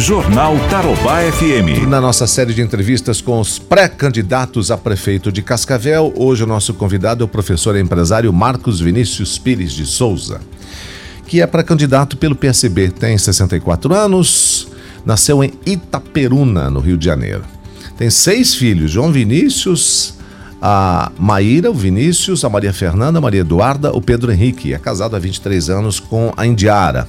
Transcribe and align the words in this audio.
Jornal 0.00 0.56
Tarobá 0.70 1.20
FM. 1.30 1.86
Na 1.86 2.00
nossa 2.00 2.26
série 2.26 2.54
de 2.54 2.62
entrevistas 2.62 3.20
com 3.20 3.38
os 3.38 3.58
pré-candidatos 3.58 4.70
a 4.70 4.78
prefeito 4.78 5.30
de 5.30 5.42
Cascavel, 5.42 6.10
hoje 6.16 6.42
o 6.42 6.46
nosso 6.46 6.72
convidado 6.72 7.22
é 7.22 7.26
o 7.26 7.28
professor 7.28 7.76
e 7.76 7.80
empresário 7.80 8.32
Marcos 8.32 8.80
Vinícius 8.80 9.38
Pires 9.38 9.72
de 9.72 9.84
Souza, 9.84 10.40
que 11.26 11.42
é 11.42 11.46
pré-candidato 11.46 12.16
pelo 12.16 12.34
PSB, 12.34 12.88
tem 12.88 13.18
64 13.18 13.94
anos, 13.94 14.68
nasceu 15.04 15.44
em 15.44 15.52
Itaperuna, 15.66 16.70
no 16.70 16.80
Rio 16.80 16.96
de 16.96 17.04
Janeiro. 17.04 17.44
Tem 17.98 18.08
seis 18.08 18.54
filhos, 18.54 18.90
João 18.90 19.12
Vinícius, 19.12 20.14
a 20.60 21.10
Maíra, 21.18 21.70
o 21.70 21.74
Vinícius, 21.74 22.44
a 22.44 22.48
Maria 22.48 22.72
Fernanda, 22.72 23.18
a 23.18 23.20
Maria 23.20 23.40
Eduarda, 23.40 23.92
o 23.92 24.00
Pedro 24.00 24.30
Henrique. 24.30 24.74
É 24.74 24.78
casado 24.78 25.16
há 25.16 25.18
23 25.18 25.70
anos 25.70 25.98
com 25.98 26.32
a 26.36 26.46
Indiara. 26.46 27.08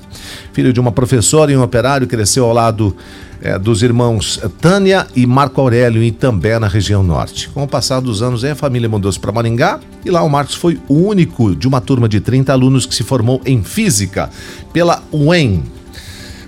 Filho 0.54 0.71
de 0.71 0.79
uma 0.79 0.91
professora 0.91 1.52
e 1.52 1.57
um 1.57 1.61
operário, 1.61 2.07
cresceu 2.07 2.45
ao 2.45 2.53
lado 2.53 2.95
é, 3.41 3.57
dos 3.57 3.81
irmãos 3.81 4.39
Tânia 4.61 5.08
e 5.16 5.25
Marco 5.25 5.59
Aurélio 5.59 6.02
em 6.02 6.08
Itambé, 6.08 6.59
na 6.59 6.67
região 6.67 7.03
norte. 7.03 7.49
Com 7.49 7.63
o 7.63 7.67
passar 7.67 7.99
dos 7.99 8.22
anos, 8.22 8.44
a 8.44 8.55
família 8.55 8.88
mudou-se 8.88 9.20
para 9.20 9.31
Maringá 9.31 9.80
e 10.05 10.11
lá 10.11 10.22
o 10.23 10.30
Marcos 10.30 10.55
foi 10.55 10.80
o 10.88 10.94
único 10.94 11.55
de 11.55 11.67
uma 11.67 11.81
turma 11.81 12.08
de 12.08 12.22
30 12.22 12.53
alunos 12.53 12.86
que 12.86 12.95
se 12.95 13.03
formou 13.03 13.41
em 13.45 13.63
Física 13.63 14.30
pela 14.72 15.03
UEM. 15.11 15.63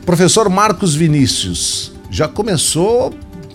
Professor 0.05 0.49
Marcos 0.49 0.93
Vinícius, 0.95 1.91
já 2.09 2.27
começou 2.27 3.13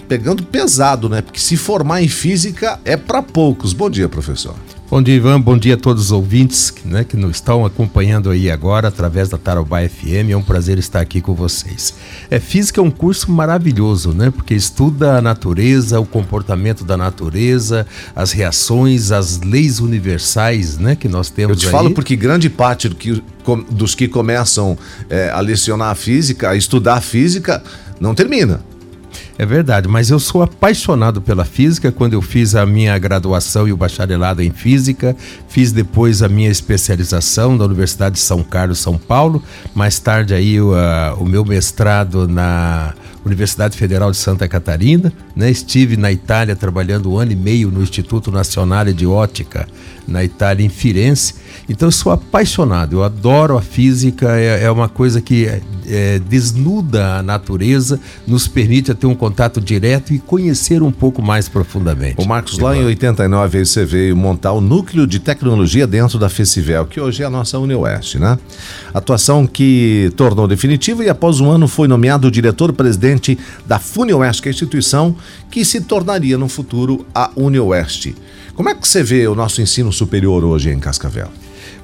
pegando 0.08 0.42
pesado, 0.42 1.08
né? 1.08 1.20
Porque 1.20 1.38
se 1.38 1.56
formar 1.56 2.02
em 2.02 2.08
física 2.08 2.80
é 2.84 2.96
para 2.96 3.22
poucos. 3.22 3.72
Bom 3.72 3.90
dia, 3.90 4.08
professor. 4.08 4.54
Bom 4.90 5.02
dia, 5.02 5.16
Ivan. 5.16 5.38
Bom 5.38 5.58
dia 5.58 5.74
a 5.74 5.76
todos 5.76 6.04
os 6.04 6.12
ouvintes 6.12 6.72
né, 6.82 7.04
que 7.04 7.14
nos 7.14 7.36
estão 7.36 7.66
acompanhando 7.66 8.30
aí 8.30 8.50
agora 8.50 8.88
através 8.88 9.28
da 9.28 9.36
Tarobá 9.36 9.86
FM. 9.86 10.30
É 10.30 10.34
um 10.36 10.42
prazer 10.42 10.78
estar 10.78 11.00
aqui 11.00 11.20
com 11.20 11.34
vocês. 11.34 11.92
É, 12.30 12.40
física 12.40 12.80
é 12.80 12.82
um 12.82 12.90
curso 12.90 13.30
maravilhoso, 13.30 14.12
né? 14.12 14.30
Porque 14.30 14.54
estuda 14.54 15.18
a 15.18 15.20
natureza, 15.20 16.00
o 16.00 16.06
comportamento 16.06 16.84
da 16.84 16.96
natureza, 16.96 17.86
as 18.16 18.33
reações, 18.33 19.12
as 19.12 19.42
leis 19.42 19.78
universais, 19.78 20.78
né? 20.78 20.96
Que 20.96 21.06
nós 21.06 21.28
temos 21.28 21.58
Eu 21.58 21.61
te 21.61 21.66
aí. 21.66 21.72
falo 21.72 21.90
porque 21.90 22.16
grande 22.16 22.48
parte 22.48 22.88
do 22.88 22.94
que, 22.96 23.22
dos 23.70 23.94
que 23.94 24.08
começam 24.08 24.78
é, 25.11 25.28
a 25.28 25.40
lecionar 25.40 25.90
a 25.90 25.94
física, 25.94 26.48
a 26.48 26.56
estudar 26.56 26.94
a 26.94 27.00
física, 27.02 27.62
não 28.00 28.14
termina. 28.14 28.62
É 29.39 29.47
verdade, 29.47 29.86
mas 29.86 30.11
eu 30.11 30.19
sou 30.19 30.42
apaixonado 30.42 31.22
pela 31.22 31.44
física. 31.44 31.92
Quando 31.92 32.12
eu 32.12 32.20
fiz 32.20 32.56
a 32.56 32.67
minha 32.67 32.98
graduação 32.98 33.69
e 33.69 33.72
o 33.72 33.77
bacharelado 33.77 34.42
em 34.42 34.50
física, 34.50 35.17
fiz 35.48 35.70
depois 35.70 36.25
a 36.25 36.28
minha 36.28 36.50
especialização 36.50 37.56
na 37.56 37.64
Universidade 37.64 38.17
de 38.17 38.20
São 38.20 38.42
Carlos, 38.42 38.80
São 38.80 38.98
Paulo. 38.98 39.41
Mais 39.72 40.00
tarde 40.00 40.34
aí 40.34 40.61
o, 40.61 40.75
a, 40.75 41.14
o 41.14 41.25
meu 41.25 41.45
mestrado 41.45 42.27
na 42.27 42.92
Universidade 43.25 43.77
Federal 43.77 44.11
de 44.11 44.17
Santa 44.17 44.48
Catarina. 44.48 45.12
Né? 45.36 45.48
Estive 45.48 45.97
na 45.97 46.11
Itália 46.11 46.56
trabalhando 46.56 47.12
um 47.12 47.17
ano 47.17 47.30
e 47.30 47.36
meio 47.36 47.70
no 47.70 47.80
Instituto 47.80 48.33
Nacional 48.33 48.86
de 48.86 49.06
Ótica, 49.06 49.69
na 50.09 50.25
Itália, 50.25 50.64
em 50.64 50.69
Firenze. 50.69 51.34
Então 51.69 51.89
eu 51.89 51.92
sou 51.92 52.11
apaixonado, 52.11 52.97
eu 52.97 53.05
adoro 53.05 53.56
a 53.56 53.62
física, 53.62 54.39
é, 54.39 54.64
é 54.64 54.70
uma 54.70 54.89
coisa 54.89 55.20
que 55.20 55.47
é, 55.47 55.61
é, 55.87 56.19
desnuda 56.19 57.19
a 57.19 57.23
natureza, 57.23 58.01
nos 58.27 58.48
permite 58.48 58.95
ter 58.95 59.06
um 59.06 59.14
contato 59.14 59.61
direto 59.61 60.14
e 60.14 60.19
conhecer 60.19 60.83
um 60.83 60.91
pouco 60.91 61.20
mais 61.20 61.48
profundamente. 61.48 62.17
O 62.19 62.27
Marcos, 62.27 62.59
lá 62.59 62.75
em 62.75 62.84
89 62.84 63.64
você 63.64 63.84
veio 63.84 64.17
montar 64.17 64.53
o 64.53 64.61
núcleo 64.61 65.06
de 65.06 65.19
tecnologia 65.19 65.86
dentro 65.86 66.19
da 66.19 66.29
Festivel, 66.29 66.86
que 66.86 67.01
hoje 67.01 67.23
é 67.23 67.27
a 67.27 67.31
nossa 67.31 67.59
UniOeste, 67.59 68.19
né? 68.19 68.39
Atuação 68.95 69.47
que 69.47 70.11
tornou 70.17 70.48
definitiva 70.48 71.05
e 71.05 71.09
após 71.09 71.41
um 71.41 71.51
ano 71.51 71.69
foi 71.69 71.86
nomeado 71.86 72.31
diretor-presidente 72.31 73.39
da 73.67 73.79
FuniOeste, 73.79 74.42
que 74.42 74.48
é 74.48 74.51
a 74.51 74.53
instituição 74.53 75.14
que 75.51 75.64
se 75.64 75.83
tornaria 75.83 76.39
no 76.39 76.48
futuro 76.48 77.06
a 77.14 77.31
UniOeste. 77.36 78.14
Como 78.59 78.69
é 78.69 78.75
que 78.75 78.89
você 78.89 79.05
vê 79.05 79.25
o 79.28 79.37
nosso 79.37 79.62
ensino 79.62 79.92
superior 79.92 80.42
hoje 80.42 80.69
em 80.70 80.80
Cascavel? 80.80 81.29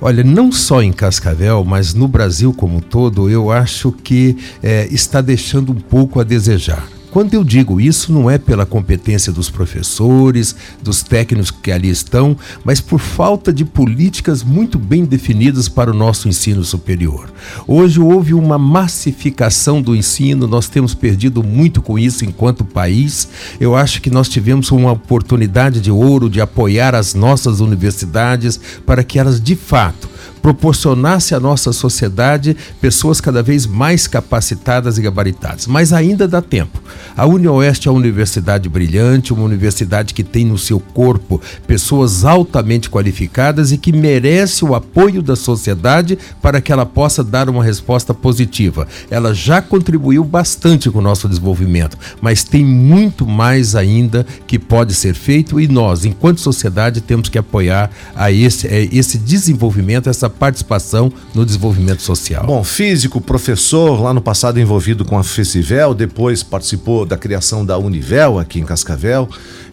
Olha, 0.00 0.24
não 0.24 0.50
só 0.50 0.82
em 0.82 0.92
Cascavel, 0.92 1.62
mas 1.64 1.94
no 1.94 2.08
Brasil 2.08 2.52
como 2.52 2.78
um 2.78 2.80
todo, 2.80 3.30
eu 3.30 3.52
acho 3.52 3.92
que 3.92 4.36
é, 4.60 4.88
está 4.90 5.20
deixando 5.20 5.70
um 5.70 5.76
pouco 5.76 6.18
a 6.18 6.24
desejar. 6.24 6.84
Quando 7.14 7.32
eu 7.32 7.44
digo 7.44 7.80
isso, 7.80 8.12
não 8.12 8.28
é 8.28 8.38
pela 8.38 8.66
competência 8.66 9.32
dos 9.32 9.48
professores, 9.48 10.56
dos 10.82 11.04
técnicos 11.04 11.52
que 11.52 11.70
ali 11.70 11.88
estão, 11.88 12.36
mas 12.64 12.80
por 12.80 12.98
falta 12.98 13.52
de 13.52 13.64
políticas 13.64 14.42
muito 14.42 14.80
bem 14.80 15.04
definidas 15.04 15.68
para 15.68 15.92
o 15.92 15.94
nosso 15.94 16.28
ensino 16.28 16.64
superior. 16.64 17.32
Hoje 17.68 18.00
houve 18.00 18.34
uma 18.34 18.58
massificação 18.58 19.80
do 19.80 19.94
ensino, 19.94 20.48
nós 20.48 20.68
temos 20.68 20.92
perdido 20.92 21.40
muito 21.40 21.80
com 21.80 21.96
isso 21.96 22.24
enquanto 22.24 22.64
país. 22.64 23.28
Eu 23.60 23.76
acho 23.76 24.02
que 24.02 24.10
nós 24.10 24.28
tivemos 24.28 24.72
uma 24.72 24.90
oportunidade 24.90 25.80
de 25.80 25.92
ouro 25.92 26.28
de 26.28 26.40
apoiar 26.40 26.96
as 26.96 27.14
nossas 27.14 27.60
universidades 27.60 28.58
para 28.84 29.04
que 29.04 29.20
elas 29.20 29.40
de 29.40 29.54
fato 29.54 30.13
proporcionasse 30.44 31.34
à 31.34 31.40
nossa 31.40 31.72
sociedade 31.72 32.54
pessoas 32.78 33.18
cada 33.18 33.42
vez 33.42 33.64
mais 33.64 34.06
capacitadas 34.06 34.98
e 34.98 35.00
gabaritadas. 35.00 35.66
Mas 35.66 35.90
ainda 35.90 36.28
dá 36.28 36.42
tempo. 36.42 36.82
A 37.16 37.24
UniOeste 37.24 37.88
é 37.88 37.90
uma 37.90 37.98
universidade 37.98 38.68
brilhante, 38.68 39.32
uma 39.32 39.42
universidade 39.42 40.12
que 40.12 40.22
tem 40.22 40.44
no 40.44 40.58
seu 40.58 40.78
corpo 40.78 41.40
pessoas 41.66 42.26
altamente 42.26 42.90
qualificadas 42.90 43.72
e 43.72 43.78
que 43.78 43.90
merece 43.90 44.66
o 44.66 44.74
apoio 44.74 45.22
da 45.22 45.34
sociedade 45.34 46.18
para 46.42 46.60
que 46.60 46.70
ela 46.70 46.84
possa 46.84 47.24
dar 47.24 47.48
uma 47.48 47.64
resposta 47.64 48.12
positiva. 48.12 48.86
Ela 49.10 49.32
já 49.32 49.62
contribuiu 49.62 50.22
bastante 50.24 50.90
com 50.90 50.98
o 50.98 51.02
nosso 51.02 51.26
desenvolvimento, 51.26 51.96
mas 52.20 52.44
tem 52.44 52.62
muito 52.62 53.26
mais 53.26 53.74
ainda 53.74 54.26
que 54.46 54.58
pode 54.58 54.92
ser 54.92 55.14
feito 55.14 55.58
e 55.58 55.66
nós, 55.66 56.04
enquanto 56.04 56.42
sociedade, 56.42 57.00
temos 57.00 57.30
que 57.30 57.38
apoiar 57.38 57.90
a 58.14 58.30
esse, 58.30 58.66
a 58.66 58.78
esse 58.78 59.16
desenvolvimento, 59.16 60.10
essa 60.10 60.33
participação 60.38 61.12
no 61.34 61.44
desenvolvimento 61.44 62.02
social. 62.02 62.44
Bom, 62.46 62.62
físico, 62.62 63.20
professor, 63.20 64.00
lá 64.00 64.12
no 64.12 64.20
passado 64.20 64.60
envolvido 64.60 65.04
com 65.04 65.18
a 65.18 65.24
Festivel, 65.24 65.94
depois 65.94 66.42
participou 66.42 67.04
da 67.04 67.16
criação 67.16 67.64
da 67.64 67.78
Univel 67.78 68.38
aqui 68.38 68.60
em 68.60 68.64
Cascavel, 68.64 69.28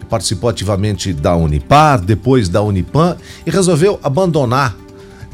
participou 0.08 0.50
ativamente 0.50 1.12
da 1.12 1.34
Unipar, 1.34 2.00
depois 2.00 2.48
da 2.48 2.62
Unipan 2.62 3.16
e 3.46 3.50
resolveu 3.50 3.98
abandonar 4.02 4.76